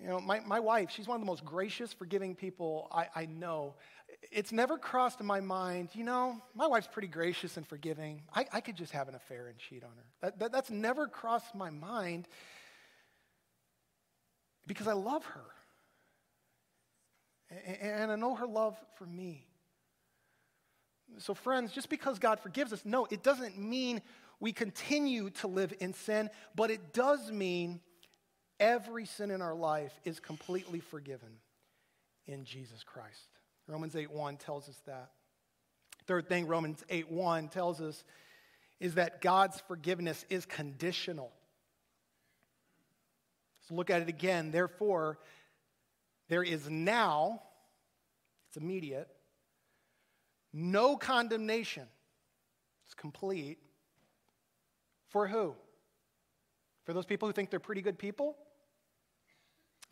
You 0.00 0.08
know, 0.08 0.20
my, 0.20 0.40
my 0.40 0.60
wife, 0.60 0.90
she's 0.90 1.06
one 1.06 1.16
of 1.16 1.20
the 1.20 1.26
most 1.26 1.44
gracious, 1.44 1.92
forgiving 1.92 2.34
people 2.34 2.88
I, 2.90 3.08
I 3.14 3.26
know 3.26 3.74
it's 4.30 4.52
never 4.52 4.78
crossed 4.78 5.20
in 5.20 5.26
my 5.26 5.40
mind, 5.40 5.90
you 5.94 6.04
know, 6.04 6.40
my 6.54 6.66
wife's 6.66 6.88
pretty 6.90 7.08
gracious 7.08 7.56
and 7.56 7.66
forgiving. 7.66 8.22
I, 8.34 8.46
I 8.52 8.60
could 8.60 8.76
just 8.76 8.92
have 8.92 9.08
an 9.08 9.14
affair 9.14 9.48
and 9.48 9.58
cheat 9.58 9.82
on 9.82 9.90
her. 9.90 10.04
That, 10.22 10.38
that, 10.38 10.52
that's 10.52 10.70
never 10.70 11.06
crossed 11.06 11.54
my 11.54 11.70
mind 11.70 12.28
because 14.66 14.86
I 14.86 14.92
love 14.92 15.24
her. 15.24 15.44
And, 17.50 17.92
and 18.02 18.12
I 18.12 18.16
know 18.16 18.34
her 18.34 18.46
love 18.46 18.76
for 18.96 19.06
me. 19.06 19.46
So, 21.18 21.34
friends, 21.34 21.72
just 21.72 21.88
because 21.88 22.20
God 22.20 22.38
forgives 22.38 22.72
us, 22.72 22.82
no, 22.84 23.06
it 23.10 23.24
doesn't 23.24 23.58
mean 23.58 24.00
we 24.38 24.52
continue 24.52 25.30
to 25.30 25.48
live 25.48 25.74
in 25.80 25.92
sin, 25.92 26.30
but 26.54 26.70
it 26.70 26.92
does 26.92 27.32
mean 27.32 27.80
every 28.60 29.06
sin 29.06 29.30
in 29.30 29.42
our 29.42 29.54
life 29.54 29.98
is 30.04 30.20
completely 30.20 30.78
forgiven 30.78 31.40
in 32.26 32.44
Jesus 32.44 32.84
Christ. 32.84 33.28
Romans 33.66 33.96
8:1 33.96 34.36
tells 34.36 34.68
us 34.68 34.78
that. 34.86 35.12
Third 36.06 36.28
thing 36.28 36.46
Romans 36.46 36.84
8:1 36.88 37.48
tells 37.48 37.80
us 37.80 38.04
is 38.78 38.94
that 38.94 39.20
God's 39.20 39.60
forgiveness 39.62 40.24
is 40.28 40.46
conditional. 40.46 41.32
So 43.62 43.74
look 43.74 43.90
at 43.90 44.02
it 44.02 44.08
again. 44.08 44.50
Therefore, 44.50 45.18
there 46.28 46.42
is 46.42 46.68
now, 46.68 47.42
it's 48.48 48.56
immediate, 48.56 49.08
no 50.52 50.96
condemnation. 50.96 51.88
It's 52.84 52.94
complete. 52.94 53.58
For 55.08 55.28
who? 55.28 55.56
For 56.84 56.92
those 56.92 57.06
people 57.06 57.28
who 57.28 57.32
think 57.32 57.50
they're 57.50 57.60
pretty 57.60 57.82
good 57.82 57.98
people? 57.98 58.36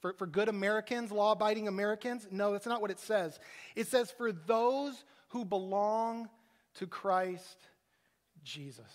For, 0.01 0.13
for 0.13 0.27
good 0.27 0.49
Americans, 0.49 1.11
law 1.11 1.33
abiding 1.33 1.69
Americans? 1.69 2.29
No, 2.31 2.53
that's 2.53 2.67
not 2.67 2.81
what 2.81 2.91
it 2.91 3.01
says. 3.01 3.39
It 3.75 3.89
says, 3.89 4.11
for 4.11 4.33
those 4.33 5.05
who 5.29 5.45
belong 5.45 6.29
to 6.75 6.87
Christ 6.87 7.59
Jesus. 8.45 8.93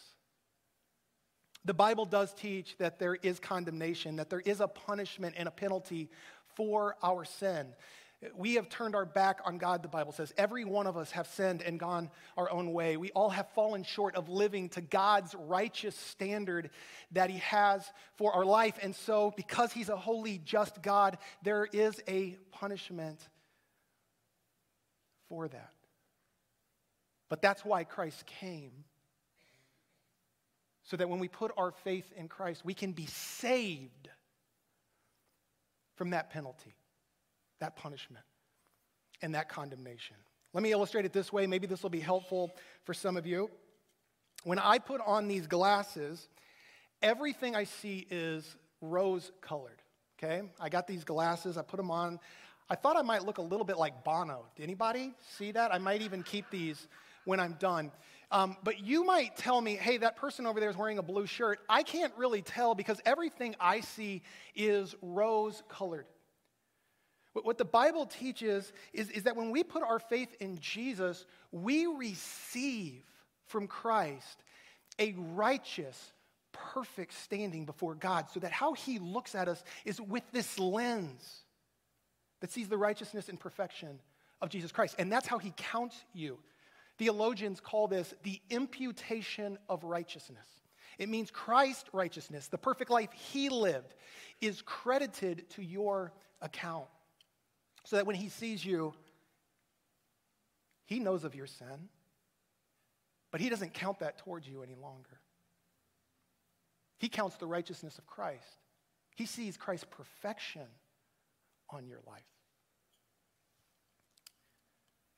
The 1.66 1.74
Bible 1.74 2.06
does 2.06 2.34
teach 2.34 2.78
that 2.78 3.00
there 3.00 3.16
is 3.16 3.40
condemnation, 3.40 4.18
that 4.18 4.30
there 4.30 4.42
is 4.42 4.60
a 4.60 4.68
punishment 4.68 5.36
and 5.38 5.48
a 5.48 5.52
penalty 5.52 6.10
for 6.56 6.96
our 7.02 7.24
sin. 7.24 7.68
We 8.36 8.56
have 8.56 8.70
turned 8.70 8.96
our 8.96 9.06
back 9.06 9.40
on 9.46 9.58
God, 9.58 9.84
the 9.84 9.88
Bible 9.88 10.12
says. 10.12 10.34
Every 10.38 10.66
one 10.66 10.88
of 10.88 10.98
us 10.98 11.12
have 11.12 11.28
sinned 11.28 11.62
and 11.62 11.80
gone 11.80 12.10
our 12.38 12.50
own 12.50 12.72
way. 12.72 12.96
We 12.96 13.12
all 13.12 13.30
have 13.30 13.50
fallen 13.50 13.84
short 13.84 14.16
of 14.16 14.30
living 14.30 14.70
to 14.70 14.82
God's 14.82 15.36
righteous 15.36 15.96
standard 15.96 16.70
that 17.12 17.30
He 17.30 17.40
has 17.40 17.92
for 18.16 18.34
our 18.34 18.46
life. 18.46 18.78
And 18.82 18.96
so, 18.96 19.34
because 19.36 19.72
He's 19.72 19.90
a 19.90 19.98
holy, 19.98 20.38
just 20.38 20.82
God, 20.82 21.18
there 21.44 21.66
is 21.66 22.02
a 22.08 22.38
punishment 22.52 23.20
for 25.28 25.48
that. 25.48 25.74
But 27.30 27.42
that's 27.42 27.66
why 27.66 27.84
Christ 27.84 28.26
came. 28.26 28.72
So 30.84 30.98
that 30.98 31.10
when 31.10 31.20
we 31.20 31.30
put 31.30 31.52
our 31.58 31.72
faith 31.72 32.12
in 32.16 32.28
Christ, 32.28 32.64
we 32.64 32.74
can 32.74 32.92
be 32.92 33.06
saved 33.08 34.10
from 35.96 36.12
that 36.12 36.30
penalty 36.30 36.76
that 37.64 37.76
punishment 37.76 38.26
and 39.22 39.34
that 39.36 39.50
condemnation. 39.50 40.18
Let 40.54 40.62
me 40.62 40.72
illustrate 40.72 41.06
it 41.06 41.14
this 41.14 41.34
way. 41.34 41.48
Maybe 41.48 41.66
this 41.66 41.82
will 41.82 41.90
be 41.90 42.02
helpful 42.02 42.52
for 42.84 42.94
some 42.94 43.18
of 43.18 43.26
you. 43.26 43.50
When 44.44 44.60
I 44.60 44.78
put 44.78 45.02
on 45.06 45.28
these 45.28 45.48
glasses, 45.48 46.28
everything 47.02 47.56
I 47.56 47.64
see 47.64 48.06
is 48.12 48.56
rose 48.82 49.32
colored. 49.42 49.82
Okay? 50.22 50.42
I 50.60 50.70
got 50.70 50.88
these 50.88 51.04
glasses, 51.04 51.58
I 51.58 51.62
put 51.62 51.78
them 51.78 51.90
on. 51.90 52.20
I 52.70 52.76
thought 52.76 52.98
I 52.98 53.02
might 53.02 53.26
look 53.26 53.38
a 53.38 53.42
little 53.42 53.66
bit 53.66 53.78
like 53.78 54.04
Bono. 54.04 54.46
Did 54.56 54.64
anybody 54.64 55.14
see 55.38 55.52
that? 55.52 55.74
I 55.74 55.78
might 55.78 56.02
even 56.02 56.22
keep 56.22 56.50
these 56.50 56.88
when 57.26 57.40
I'm 57.40 57.54
done. 57.60 57.92
Um, 58.32 58.58
but 58.64 58.80
you 58.80 59.06
might 59.06 59.38
tell 59.38 59.62
me, 59.62 59.76
hey, 59.76 59.98
that 59.98 60.18
person 60.18 60.46
over 60.46 60.60
there 60.60 60.70
is 60.70 60.78
wearing 60.78 60.98
a 60.98 61.04
blue 61.04 61.28
shirt. 61.28 61.60
I 61.70 61.84
can't 61.84 62.14
really 62.18 62.42
tell 62.42 62.74
because 62.76 63.00
everything 63.06 63.56
I 63.60 63.82
see 63.82 64.22
is 64.56 64.96
rose 65.02 65.64
colored. 65.70 66.06
What 67.34 67.58
the 67.58 67.66
Bible 67.66 68.06
teaches 68.06 68.72
is, 68.94 69.10
is 69.10 69.24
that 69.24 69.36
when 69.36 69.50
we 69.50 69.64
put 69.64 69.82
our 69.82 70.00
faith 70.00 70.36
in 70.40 70.60
Jesus, 70.60 71.26
we 71.52 71.88
receive 71.88 73.02
from 73.48 73.68
Christ 73.68 74.44
a 75.00 75.14
righteous, 75.18 76.14
perfect 76.52 77.14
standing 77.14 77.66
before 77.66 77.96
God, 77.96 78.28
so 78.32 78.40
that 78.40 78.52
how 78.52 78.74
he 78.74 79.00
looks 79.00 79.34
at 79.34 79.48
us 79.48 79.64
is 79.84 80.00
with 80.00 80.24
this 80.32 80.60
lens 80.60 81.42
that 82.42 82.52
sees 82.52 82.68
the 82.68 82.78
righteousness 82.78 83.30
and 83.30 83.40
perfection 83.40 84.00
of 84.40 84.50
Jesus 84.50 84.72
Christ. 84.72 84.96
And 85.00 85.12
that's 85.12 85.28
how 85.28 85.40
he 85.40 85.54
counts 85.58 86.04
you. 86.14 86.38
Theologians 87.00 87.60
call 87.60 87.88
this 87.88 88.14
the 88.22 88.40
imputation 88.52 89.58
of 89.68 89.84
righteousness. 89.84 90.48
It 91.00 91.10
means 91.10 91.32
Christ's 91.32 91.90
righteousness, 91.94 92.48
the 92.48 92.60
perfect 92.60 92.92
life 92.92 93.12
he 93.12 93.50
lived, 93.50 93.96
is 94.40 94.62
credited 94.62 95.50
to 95.52 95.64
your 95.64 96.14
account 96.40 96.86
so 97.86 97.96
that 97.98 98.06
when 98.06 98.16
he 98.16 98.30
sees 98.30 98.64
you, 98.64 98.94
he 100.86 101.00
knows 101.00 101.24
of 101.24 101.36
your 101.36 101.48
sin, 101.48 101.90
but 103.32 103.42
he 103.42 103.50
doesn't 103.50 103.74
count 103.74 104.00
that 104.00 104.18
towards 104.20 104.48
you 104.48 104.64
any 104.64 104.76
longer. 104.76 105.20
He 107.00 107.10
counts 107.10 107.38
the 107.38 107.48
righteousness 107.48 107.98
of 107.98 108.06
Christ. 108.06 108.60
He 109.16 109.26
sees 109.26 109.58
Christ's 109.58 109.88
perfection 109.90 110.68
on 111.70 111.88
your 111.88 112.00
life. 112.08 112.24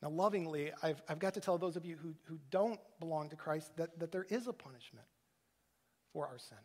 Now, 0.01 0.09
lovingly, 0.09 0.71
I've, 0.83 1.01
I've 1.09 1.19
got 1.19 1.33
to 1.33 1.39
tell 1.39 1.57
those 1.57 1.75
of 1.75 1.85
you 1.85 1.95
who, 1.95 2.13
who 2.25 2.39
don't 2.51 2.79
belong 2.99 3.29
to 3.29 3.35
Christ 3.35 3.75
that, 3.77 3.99
that 3.99 4.11
there 4.11 4.25
is 4.29 4.47
a 4.47 4.53
punishment 4.53 5.07
for 6.13 6.27
our 6.27 6.37
sin. 6.37 6.57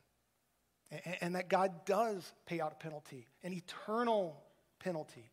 And, 1.04 1.16
and 1.20 1.34
that 1.36 1.48
God 1.48 1.84
does 1.86 2.32
pay 2.46 2.60
out 2.60 2.72
a 2.72 2.74
penalty, 2.74 3.26
an 3.42 3.52
eternal 3.52 4.42
penalty 4.78 5.30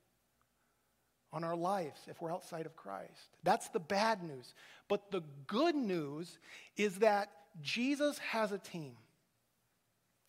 on 1.34 1.44
our 1.44 1.56
lives 1.56 2.00
if 2.08 2.22
we're 2.22 2.32
outside 2.32 2.66
of 2.66 2.76
Christ. 2.76 3.36
That's 3.44 3.70
the 3.70 3.80
bad 3.80 4.24
news. 4.24 4.54
But 4.88 5.12
the 5.12 5.22
good 5.46 5.76
news 5.76 6.40
is 6.76 7.00
that 7.00 7.30
Jesus 7.62 8.18
has 8.20 8.52
a 8.52 8.58
team, 8.58 8.94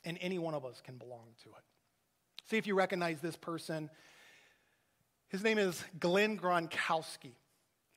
and 0.04 0.18
any 0.20 0.38
one 0.38 0.54
of 0.54 0.64
us 0.64 0.80
can 0.84 0.96
belong 0.96 1.26
to 1.44 1.50
it. 1.50 1.64
See 2.50 2.56
if 2.56 2.66
you 2.66 2.74
recognize 2.74 3.20
this 3.20 3.36
person. 3.36 3.90
His 5.28 5.44
name 5.44 5.58
is 5.58 5.82
Glenn 6.00 6.38
Gronkowski. 6.38 7.32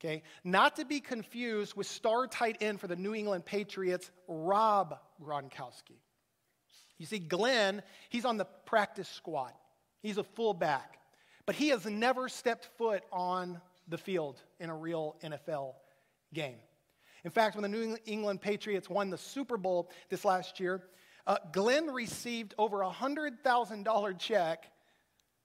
Okay, 0.00 0.24
not 0.42 0.76
to 0.76 0.84
be 0.84 0.98
confused 0.98 1.76
with 1.76 1.86
star 1.86 2.26
tight 2.26 2.56
end 2.60 2.80
for 2.80 2.88
the 2.88 2.96
New 2.96 3.14
England 3.14 3.44
Patriots, 3.44 4.10
Rob 4.26 4.98
Gronkowski. 5.22 6.00
You 6.98 7.06
see, 7.06 7.20
Glenn, 7.20 7.82
he's 8.08 8.24
on 8.24 8.36
the 8.36 8.44
practice 8.66 9.08
squad. 9.08 9.52
He's 10.02 10.18
a 10.18 10.24
fullback. 10.24 10.98
But 11.46 11.56
he 11.56 11.68
has 11.68 11.86
never 11.86 12.28
stepped 12.28 12.68
foot 12.78 13.02
on 13.12 13.60
the 13.88 13.98
field 13.98 14.40
in 14.60 14.70
a 14.70 14.76
real 14.76 15.16
NFL 15.22 15.74
game. 16.32 16.56
In 17.24 17.30
fact, 17.30 17.56
when 17.56 17.62
the 17.62 17.68
New 17.68 17.96
England 18.06 18.40
Patriots 18.40 18.88
won 18.88 19.10
the 19.10 19.18
Super 19.18 19.56
Bowl 19.56 19.90
this 20.08 20.24
last 20.24 20.58
year, 20.60 20.82
uh, 21.26 21.36
Glenn 21.52 21.86
received 21.86 22.54
over 22.58 22.82
a 22.82 22.90
$100,000 22.90 24.18
check 24.18 24.66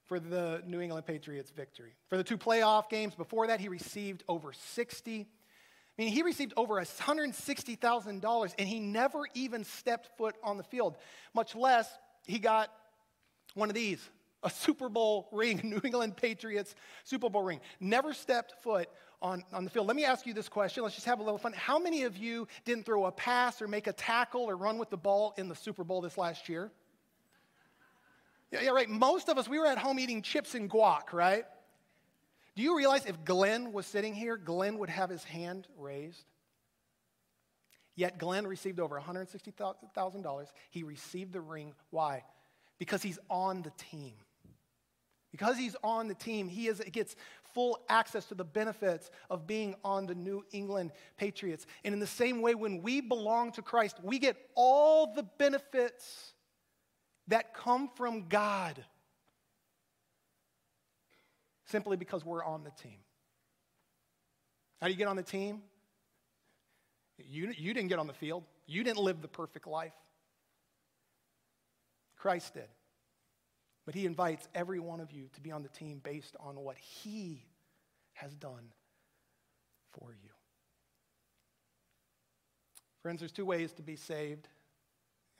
for 0.05 0.19
the 0.19 0.63
New 0.65 0.79
England 0.79 1.05
Patriots 1.05 1.51
victory. 1.51 1.93
For 2.09 2.17
the 2.17 2.23
two 2.23 2.37
playoff 2.37 2.89
games 2.89 3.13
before 3.13 3.47
that, 3.47 3.59
he 3.59 3.67
received 3.67 4.23
over 4.27 4.53
60. 4.53 5.21
I 5.21 6.01
mean, 6.01 6.11
he 6.11 6.23
received 6.23 6.53
over 6.55 6.75
$160,000 6.75 8.53
and 8.57 8.67
he 8.67 8.79
never 8.79 9.23
even 9.33 9.63
stepped 9.63 10.17
foot 10.17 10.35
on 10.43 10.57
the 10.57 10.63
field, 10.63 10.97
much 11.33 11.55
less 11.55 11.89
he 12.25 12.39
got 12.39 12.71
one 13.53 13.69
of 13.69 13.75
these 13.75 13.99
a 14.43 14.49
Super 14.49 14.89
Bowl 14.89 15.27
ring, 15.31 15.61
New 15.63 15.81
England 15.83 16.17
Patriots 16.17 16.75
Super 17.03 17.29
Bowl 17.29 17.43
ring. 17.43 17.59
Never 17.79 18.13
stepped 18.13 18.61
foot 18.63 18.89
on, 19.21 19.43
on 19.51 19.63
the 19.63 19.69
field. 19.69 19.87
Let 19.87 19.95
me 19.95 20.05
ask 20.05 20.25
you 20.25 20.33
this 20.33 20.49
question. 20.49 20.83
Let's 20.83 20.95
just 20.95 21.07
have 21.07 21.19
a 21.19 21.23
little 21.23 21.39
fun. 21.39 21.53
How 21.53 21.79
many 21.79 22.03
of 22.03 22.17
you 22.17 22.47
didn't 22.65 22.85
throw 22.85 23.05
a 23.05 23.11
pass 23.11 23.61
or 23.61 23.67
make 23.67 23.87
a 23.87 23.93
tackle 23.93 24.41
or 24.41 24.55
run 24.55 24.77
with 24.77 24.89
the 24.89 24.97
ball 24.97 25.33
in 25.37 25.47
the 25.49 25.55
Super 25.55 25.83
Bowl 25.83 26.01
this 26.01 26.17
last 26.17 26.49
year? 26.49 26.71
Yeah, 28.51 28.61
yeah, 28.61 28.69
right. 28.69 28.89
Most 28.89 29.27
of 29.29 29.37
us, 29.37 29.49
we 29.49 29.59
were 29.59 29.65
at 29.65 29.77
home 29.77 29.99
eating 29.99 30.21
chips 30.21 30.55
and 30.55 30.69
guac, 30.69 31.11
right? 31.11 31.43
Do 32.55 32.63
you 32.63 32.77
realize 32.77 33.05
if 33.05 33.23
Glenn 33.25 33.73
was 33.73 33.85
sitting 33.85 34.15
here, 34.15 34.37
Glenn 34.37 34.79
would 34.79 34.89
have 34.89 35.09
his 35.09 35.23
hand 35.23 35.67
raised? 35.77 36.23
Yet 37.95 38.19
Glenn 38.19 38.45
received 38.45 38.79
over 38.79 38.99
$160,000. 38.99 40.45
He 40.69 40.83
received 40.83 41.33
the 41.33 41.41
ring. 41.41 41.73
Why? 41.89 42.23
Because 42.77 43.01
he's 43.01 43.19
on 43.29 43.63
the 43.63 43.71
team. 43.77 44.13
Because 45.37 45.57
he's 45.57 45.75
on 45.83 46.07
the 46.07 46.15
team, 46.15 46.49
he 46.49 46.67
is, 46.67 46.81
gets 46.91 47.15
full 47.53 47.79
access 47.89 48.25
to 48.25 48.35
the 48.35 48.43
benefits 48.43 49.11
of 49.29 49.45
being 49.45 49.75
on 49.83 50.07
the 50.07 50.15
New 50.15 50.43
England 50.51 50.91
Patriots. 51.15 51.67
And 51.83 51.93
in 51.93 51.99
the 51.99 52.07
same 52.07 52.41
way, 52.41 52.55
when 52.55 52.81
we 52.81 53.01
belong 53.01 53.51
to 53.51 53.61
Christ, 53.61 53.97
we 54.01 54.17
get 54.17 54.35
all 54.55 55.13
the 55.13 55.21
benefits 55.37 56.33
that 57.27 57.53
come 57.53 57.89
from 57.95 58.27
God 58.27 58.83
simply 61.65 61.97
because 61.97 62.25
we're 62.25 62.43
on 62.43 62.63
the 62.63 62.71
team. 62.81 62.97
How 64.81 64.87
do 64.87 64.93
you 64.93 64.97
get 64.97 65.07
on 65.07 65.17
the 65.17 65.23
team? 65.23 65.61
You, 67.19 67.53
you 67.55 67.75
didn't 67.75 67.89
get 67.89 67.99
on 67.99 68.07
the 68.07 68.13
field, 68.13 68.43
you 68.65 68.83
didn't 68.83 68.99
live 68.99 69.21
the 69.21 69.27
perfect 69.27 69.67
life. 69.67 69.93
Christ 72.15 72.55
did. 72.55 72.67
But 73.87 73.95
he 73.95 74.05
invites 74.05 74.49
every 74.53 74.81
one 74.81 74.99
of 74.99 75.13
you 75.13 75.29
to 75.33 75.41
be 75.41 75.49
on 75.49 75.63
the 75.63 75.69
team 75.69 76.01
based 76.03 76.35
on 76.41 76.57
what 76.57 76.75
he 76.77 77.45
has 78.11 78.35
done 78.35 78.73
for 79.93 80.09
you. 80.21 80.29
Friends, 83.01 83.21
there's 83.21 83.31
two 83.31 83.45
ways 83.45 83.71
to 83.73 83.81
be 83.81 83.95
saved. 83.95 84.49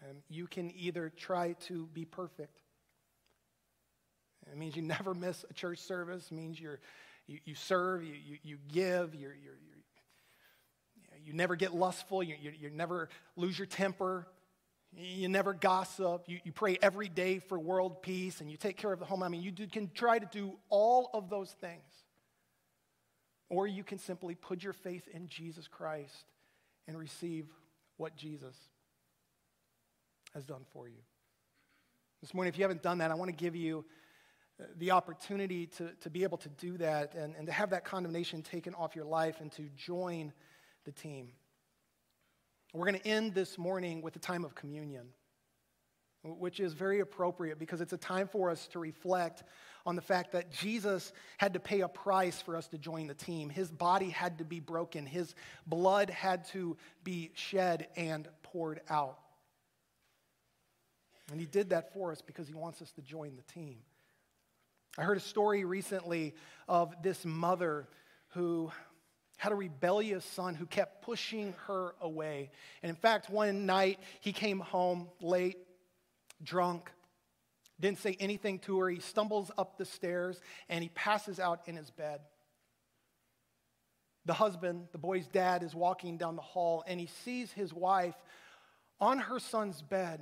And 0.08 0.20
you 0.30 0.48
can 0.48 0.72
either 0.78 1.10
try 1.10 1.58
to 1.68 1.88
be 1.88 2.06
perfect. 2.06 2.62
It 4.50 4.58
means 4.58 4.78
you 4.78 4.82
never 4.82 5.14
miss 5.14 5.44
a 5.50 5.54
church 5.54 5.80
service. 5.80 6.28
It 6.32 6.36
means 6.36 6.58
you're, 6.58 6.80
you, 7.28 7.40
you 7.44 7.54
serve, 7.54 8.02
you, 8.02 8.14
you, 8.14 8.38
you 8.44 8.58
give, 8.72 9.14
you're, 9.14 9.36
you're, 9.36 9.58
you're, 9.68 11.20
you 11.26 11.34
never 11.34 11.58
get 11.58 11.76
lustful, 11.76 12.24
you, 12.24 12.36
you, 12.40 12.54
you 12.58 12.70
never 12.70 13.10
lose 13.36 13.60
your 13.60 13.66
temper, 13.66 14.26
you 14.98 15.30
never 15.30 15.54
gossip, 15.54 16.24
you, 16.28 16.40
you 16.44 16.52
pray 16.52 16.78
every 16.82 17.08
day 17.08 17.40
for 17.40 17.60
world 17.60 18.02
peace, 18.02 18.42
and 18.42 18.50
you 18.50 18.58
take 18.58 18.78
care 18.78 18.92
of 18.92 19.00
the 19.00 19.06
home. 19.06 19.22
I 19.22 19.28
mean, 19.28 19.44
you 19.44 19.52
do, 19.52 19.68
can 19.68 19.92
try 19.94 20.18
to 20.18 20.26
do 20.32 20.54
all 20.70 21.10
of 21.14 21.30
those 21.30 21.52
things. 21.52 21.84
Or 23.50 23.68
you 23.68 23.84
can 23.84 24.00
simply 24.00 24.36
put 24.36 24.64
your 24.64 24.74
faith 24.74 25.08
in 25.14 25.28
Jesus 25.28 25.68
Christ 25.68 26.26
and 26.88 26.98
receive 26.98 27.46
what 27.98 28.16
Jesus 28.16 28.56
has 30.34 30.46
done 30.46 30.66
for 30.74 30.88
you. 30.88 31.02
This 32.22 32.34
morning, 32.34 32.52
if 32.52 32.58
you 32.58 32.64
haven't 32.64 32.82
done 32.82 32.98
that, 32.98 33.12
I 33.12 33.14
want 33.14 33.30
to 33.30 33.36
give 33.36 33.56
you 33.56 33.86
uh, 34.60 34.66
the 34.78 34.92
opportunity 34.92 35.68
to, 35.68 35.92
to 36.02 36.10
be 36.10 36.24
able 36.24 36.40
to 36.40 36.50
do 36.50 36.78
that 36.78 37.14
and, 37.14 37.36
and 37.36 37.46
to 37.46 37.54
have 37.54 37.70
that 37.70 37.86
condemnation 37.86 38.42
taken 38.42 38.74
off 38.74 38.96
your 38.96 39.06
life 39.06 39.40
and 39.40 39.52
to 39.54 39.70
join 39.78 40.34
the 40.86 40.92
team. 40.92 41.30
We're 42.74 42.86
going 42.86 43.00
to 43.00 43.08
end 43.08 43.34
this 43.34 43.58
morning 43.58 44.02
with 44.02 44.16
a 44.16 44.20
time 44.20 44.44
of 44.44 44.54
communion, 44.54 45.08
which 46.24 46.60
is 46.60 46.74
very 46.74 47.00
appropriate 47.00 47.60
because 47.60 47.80
it's 47.80 47.94
a 47.94 47.98
time 47.98 48.28
for 48.28 48.50
us 48.50 48.68
to 48.70 48.80
reflect 48.80 49.44
on 49.86 49.96
the 49.96 50.02
fact 50.02 50.34
that 50.34 50.52
Jesus 50.52 51.14
had 51.38 51.54
to 51.54 51.60
pay 51.62 51.82
a 51.82 51.88
price 51.88 52.42
for 52.42 52.58
us 52.58 52.68
to 52.68 52.78
join 52.78 53.08
the 53.08 53.14
team. 53.14 53.50
His 53.50 53.72
body 53.72 54.10
had 54.10 54.40
to 54.40 54.44
be 54.44 54.60
broken, 54.60 55.06
his 55.06 55.34
blood 55.66 56.10
had 56.10 56.46
to 56.50 56.76
be 57.04 57.32
shed 57.36 57.88
and 57.96 58.28
poured 58.44 58.82
out. 58.90 59.18
And 61.32 61.40
he 61.40 61.46
did 61.46 61.70
that 61.72 61.94
for 61.94 62.12
us 62.12 62.22
because 62.22 62.48
he 62.48 62.54
wants 62.54 62.82
us 62.82 62.92
to 62.94 63.02
join 63.02 63.36
the 63.36 63.54
team. 63.54 63.78
I 64.98 65.04
heard 65.04 65.18
a 65.18 65.22
story 65.22 65.64
recently 65.64 66.36
of 66.68 66.94
this 67.02 67.24
mother 67.24 67.88
who 68.30 68.72
had 69.38 69.52
a 69.52 69.56
rebellious 69.56 70.26
son 70.26 70.56
who 70.56 70.66
kept 70.66 71.04
pushing 71.04 71.54
her 71.68 71.94
away. 72.02 72.50
And 72.82 72.90
in 72.90 72.96
fact, 72.96 73.30
one 73.30 73.66
night 73.66 74.00
he 74.20 74.34
came 74.34 74.60
home 74.60 75.08
late, 75.22 75.58
drunk, 76.44 76.92
didn't 77.80 78.00
say 78.00 78.18
anything 78.20 78.60
to 78.60 78.80
her. 78.80 78.90
He 78.90 79.00
stumbles 79.00 79.52
up 79.58 79.78
the 79.78 79.86
stairs 79.86 80.42
and 80.70 80.84
he 80.84 80.90
passes 80.90 81.40
out 81.40 81.62
in 81.68 81.76
his 81.76 81.92
bed. 81.92 82.22
The 84.26 84.34
husband, 84.34 84.88
the 84.92 84.98
boy's 84.98 85.28
dad, 85.28 85.64
is 85.64 85.74
walking 85.74 86.18
down 86.18 86.36
the 86.36 86.42
hall 86.42 86.84
and 86.88 87.00
he 87.00 87.08
sees 87.24 87.52
his 87.52 87.74
wife 87.74 88.16
on 89.00 89.20
her 89.20 89.40
son's 89.40 89.82
bed, 89.82 90.20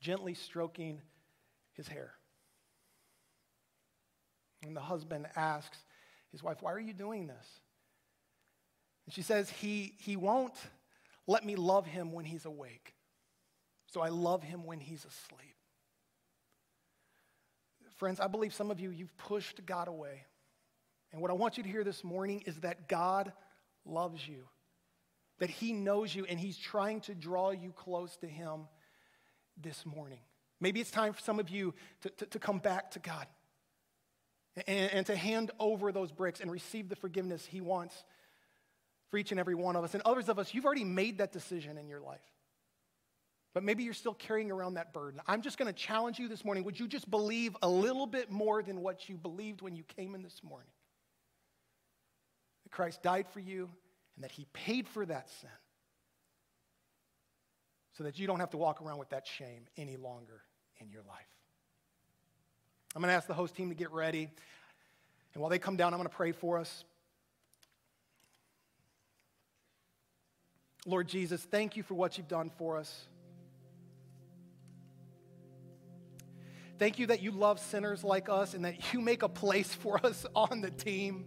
gently 0.00 0.34
stroking 0.34 1.00
his 1.72 1.88
hair. 1.88 2.12
And 4.62 4.76
the 4.76 4.80
husband 4.80 5.26
asks 5.34 5.78
his 6.32 6.42
wife, 6.42 6.58
Why 6.60 6.72
are 6.72 6.80
you 6.80 6.92
doing 6.92 7.26
this? 7.26 7.46
And 9.06 9.14
she 9.14 9.22
says, 9.22 9.50
He, 9.50 9.94
he 9.98 10.16
won't 10.16 10.54
let 11.26 11.44
me 11.44 11.56
love 11.56 11.86
him 11.86 12.12
when 12.12 12.24
he's 12.24 12.44
awake. 12.44 12.94
So 13.86 14.00
I 14.00 14.08
love 14.08 14.42
him 14.42 14.64
when 14.64 14.80
he's 14.80 15.04
asleep. 15.04 15.56
Friends, 17.96 18.18
I 18.18 18.28
believe 18.28 18.54
some 18.54 18.70
of 18.70 18.80
you, 18.80 18.90
you've 18.90 19.14
pushed 19.18 19.66
God 19.66 19.86
away. 19.86 20.24
And 21.12 21.20
what 21.20 21.30
I 21.30 21.34
want 21.34 21.58
you 21.58 21.62
to 21.62 21.68
hear 21.68 21.84
this 21.84 22.02
morning 22.02 22.42
is 22.46 22.56
that 22.60 22.88
God 22.88 23.32
loves 23.84 24.26
you, 24.26 24.44
that 25.38 25.50
He 25.50 25.72
knows 25.72 26.14
you, 26.14 26.24
and 26.24 26.40
He's 26.40 26.56
trying 26.56 27.00
to 27.02 27.14
draw 27.14 27.50
you 27.50 27.72
close 27.72 28.16
to 28.18 28.26
Him 28.26 28.68
this 29.60 29.84
morning. 29.84 30.20
Maybe 30.60 30.80
it's 30.80 30.90
time 30.90 31.12
for 31.12 31.20
some 31.20 31.38
of 31.38 31.50
you 31.50 31.74
to, 32.02 32.10
to, 32.10 32.26
to 32.26 32.38
come 32.38 32.58
back 32.58 32.90
to 32.92 33.00
God 33.00 33.26
and, 34.56 34.92
and 34.92 35.06
to 35.06 35.16
hand 35.16 35.50
over 35.58 35.92
those 35.92 36.12
bricks 36.12 36.40
and 36.40 36.50
receive 36.50 36.88
the 36.88 36.96
forgiveness 36.96 37.44
He 37.46 37.60
wants 37.60 37.94
for 39.10 39.18
each 39.18 39.30
and 39.30 39.40
every 39.40 39.54
one 39.54 39.76
of 39.76 39.84
us. 39.84 39.94
And 39.94 40.02
others 40.04 40.28
of 40.28 40.38
us, 40.38 40.54
you've 40.54 40.64
already 40.64 40.84
made 40.84 41.18
that 41.18 41.32
decision 41.32 41.78
in 41.78 41.88
your 41.88 42.00
life. 42.00 42.20
But 43.52 43.64
maybe 43.64 43.82
you're 43.82 43.94
still 43.94 44.14
carrying 44.14 44.52
around 44.52 44.74
that 44.74 44.92
burden. 44.92 45.20
I'm 45.26 45.42
just 45.42 45.58
going 45.58 45.66
to 45.66 45.78
challenge 45.78 46.20
you 46.20 46.28
this 46.28 46.44
morning. 46.44 46.62
Would 46.64 46.78
you 46.78 46.86
just 46.86 47.10
believe 47.10 47.56
a 47.62 47.68
little 47.68 48.06
bit 48.06 48.30
more 48.30 48.62
than 48.62 48.80
what 48.80 49.08
you 49.08 49.16
believed 49.16 49.60
when 49.60 49.74
you 49.74 49.82
came 49.82 50.14
in 50.14 50.22
this 50.22 50.40
morning? 50.44 50.70
That 52.64 52.70
Christ 52.70 53.02
died 53.02 53.26
for 53.32 53.40
you 53.40 53.68
and 54.14 54.24
that 54.24 54.30
he 54.30 54.46
paid 54.52 54.86
for 54.86 55.04
that 55.04 55.28
sin 55.40 55.50
so 57.96 58.04
that 58.04 58.18
you 58.18 58.26
don't 58.28 58.40
have 58.40 58.50
to 58.50 58.56
walk 58.56 58.80
around 58.80 58.98
with 58.98 59.10
that 59.10 59.26
shame 59.26 59.66
any 59.76 59.96
longer 59.96 60.42
in 60.80 60.90
your 60.90 61.02
life. 61.02 61.26
I'm 62.94 63.02
going 63.02 63.10
to 63.10 63.14
ask 63.14 63.26
the 63.26 63.34
host 63.34 63.54
team 63.54 63.68
to 63.68 63.74
get 63.74 63.92
ready. 63.92 64.30
And 65.34 65.40
while 65.40 65.50
they 65.50 65.58
come 65.58 65.76
down, 65.76 65.94
I'm 65.94 65.98
going 65.98 66.08
to 66.08 66.14
pray 66.14 66.32
for 66.32 66.58
us. 66.58 66.84
Lord 70.86 71.06
Jesus, 71.06 71.42
thank 71.42 71.76
you 71.76 71.82
for 71.82 71.94
what 71.94 72.16
you've 72.16 72.28
done 72.28 72.50
for 72.56 72.76
us. 72.76 73.06
Thank 76.78 76.98
you 76.98 77.08
that 77.08 77.22
you 77.22 77.30
love 77.30 77.60
sinners 77.60 78.02
like 78.02 78.28
us 78.30 78.54
and 78.54 78.64
that 78.64 78.92
you 78.92 79.00
make 79.00 79.22
a 79.22 79.28
place 79.28 79.72
for 79.72 80.04
us 80.04 80.24
on 80.34 80.62
the 80.62 80.70
team. 80.70 81.26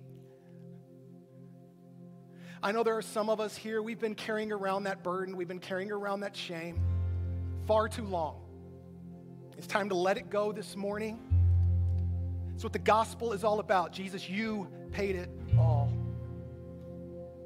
I 2.61 2.71
know 2.71 2.83
there 2.83 2.97
are 2.97 3.01
some 3.01 3.29
of 3.29 3.39
us 3.39 3.55
here, 3.55 3.81
we've 3.81 3.99
been 3.99 4.15
carrying 4.15 4.51
around 4.51 4.85
that 4.85 5.03
burden, 5.03 5.37
we've 5.37 5.47
been 5.47 5.59
carrying 5.59 5.91
around 5.91 6.21
that 6.21 6.35
shame 6.35 6.81
far 7.67 7.87
too 7.87 8.05
long. 8.05 8.41
It's 9.57 9.67
time 9.67 9.89
to 9.89 9.95
let 9.95 10.17
it 10.17 10.29
go 10.29 10.51
this 10.51 10.75
morning. 10.75 11.32
It's 12.53 12.63
what 12.63 12.73
the 12.73 12.79
gospel 12.79 13.33
is 13.33 13.43
all 13.43 13.59
about. 13.59 13.91
Jesus, 13.91 14.29
you 14.29 14.67
paid 14.91 15.15
it 15.15 15.29
all. 15.57 15.91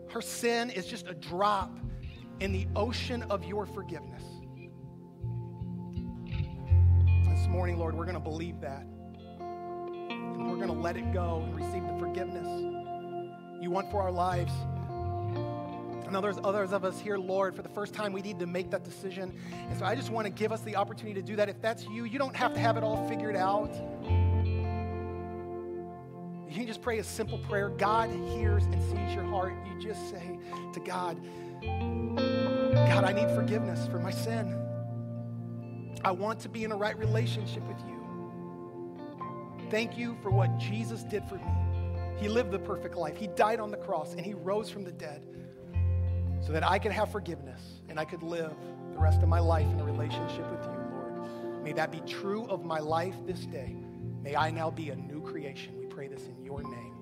Her 0.09 0.21
sin 0.21 0.69
is 0.69 0.85
just 0.85 1.07
a 1.07 1.13
drop 1.13 1.77
in 2.39 2.51
the 2.51 2.67
ocean 2.75 3.23
of 3.23 3.43
your 3.45 3.65
forgiveness 3.65 4.23
this 7.47 7.53
morning, 7.53 7.77
Lord, 7.77 7.95
we're 7.95 8.03
going 8.03 8.15
to 8.15 8.19
believe 8.19 8.59
that. 8.59 8.85
And 9.39 10.49
we're 10.49 10.57
going 10.57 10.67
to 10.67 10.73
let 10.73 10.97
it 10.97 11.13
go 11.13 11.43
and 11.45 11.55
receive 11.55 11.87
the 11.87 11.97
forgiveness 11.97 12.45
you 13.61 13.71
want 13.71 13.89
for 13.89 14.01
our 14.01 14.11
lives. 14.11 14.51
I 16.05 16.11
know 16.11 16.19
there's 16.19 16.39
others 16.43 16.73
of 16.73 16.83
us 16.83 16.99
here, 16.99 17.17
Lord, 17.17 17.55
for 17.55 17.61
the 17.61 17.69
first 17.69 17.93
time 17.93 18.11
we 18.11 18.21
need 18.21 18.39
to 18.39 18.45
make 18.45 18.69
that 18.71 18.83
decision. 18.83 19.33
And 19.69 19.79
so 19.79 19.85
I 19.85 19.95
just 19.95 20.09
want 20.09 20.25
to 20.25 20.29
give 20.29 20.51
us 20.51 20.59
the 20.61 20.75
opportunity 20.75 21.13
to 21.21 21.25
do 21.25 21.37
that. 21.37 21.47
If 21.47 21.61
that's 21.61 21.85
you, 21.85 22.03
you 22.03 22.19
don't 22.19 22.35
have 22.35 22.53
to 22.53 22.59
have 22.59 22.75
it 22.75 22.83
all 22.83 23.07
figured 23.07 23.37
out. 23.37 23.71
You 26.57 26.61
can 26.61 26.69
just 26.69 26.81
pray 26.81 26.97
a 26.97 27.03
simple 27.03 27.37
prayer. 27.37 27.69
God 27.69 28.09
hears 28.09 28.63
and 28.63 28.81
sees 28.81 29.13
your 29.13 29.25
heart. 29.25 29.53
You 29.67 29.79
just 29.79 30.09
say 30.09 30.39
to 30.73 30.79
God, 30.79 31.21
God, 31.61 33.03
I 33.03 33.13
need 33.13 33.29
forgiveness 33.35 33.85
for 33.85 33.99
my 33.99 34.09
sin. 34.09 34.59
I 36.03 36.09
want 36.09 36.39
to 36.39 36.49
be 36.49 36.63
in 36.63 36.71
a 36.71 36.75
right 36.75 36.97
relationship 36.97 37.61
with 37.67 37.77
you. 37.85 39.67
Thank 39.69 39.99
you 39.99 40.17
for 40.23 40.31
what 40.31 40.57
Jesus 40.57 41.03
did 41.03 41.23
for 41.25 41.35
me. 41.35 41.43
He 42.19 42.27
lived 42.27 42.49
the 42.49 42.57
perfect 42.57 42.95
life, 42.95 43.15
He 43.17 43.27
died 43.27 43.59
on 43.59 43.69
the 43.69 43.77
cross, 43.77 44.13
and 44.13 44.25
He 44.25 44.33
rose 44.33 44.71
from 44.71 44.83
the 44.83 44.91
dead 44.91 45.27
so 46.43 46.51
that 46.53 46.67
I 46.67 46.79
could 46.79 46.91
have 46.91 47.11
forgiveness 47.11 47.61
and 47.87 47.99
I 47.99 48.05
could 48.05 48.23
live 48.23 48.55
the 48.93 48.97
rest 48.97 49.21
of 49.21 49.29
my 49.29 49.39
life 49.39 49.67
in 49.67 49.79
a 49.79 49.83
relationship 49.85 50.49
with 50.49 50.63
you, 50.63 50.71
Lord. 50.91 51.63
May 51.63 51.73
that 51.73 51.91
be 51.91 51.99
true 51.99 52.47
of 52.47 52.65
my 52.65 52.79
life 52.79 53.13
this 53.27 53.45
day. 53.45 53.75
May 54.23 54.35
I 54.35 54.49
now 54.49 54.71
be 54.71 54.89
a 54.89 54.95
new 54.95 55.21
creation. 55.21 55.86
Pray 55.97 56.07
this 56.07 56.27
in 56.27 56.45
your 56.45 56.61
name. 56.61 56.96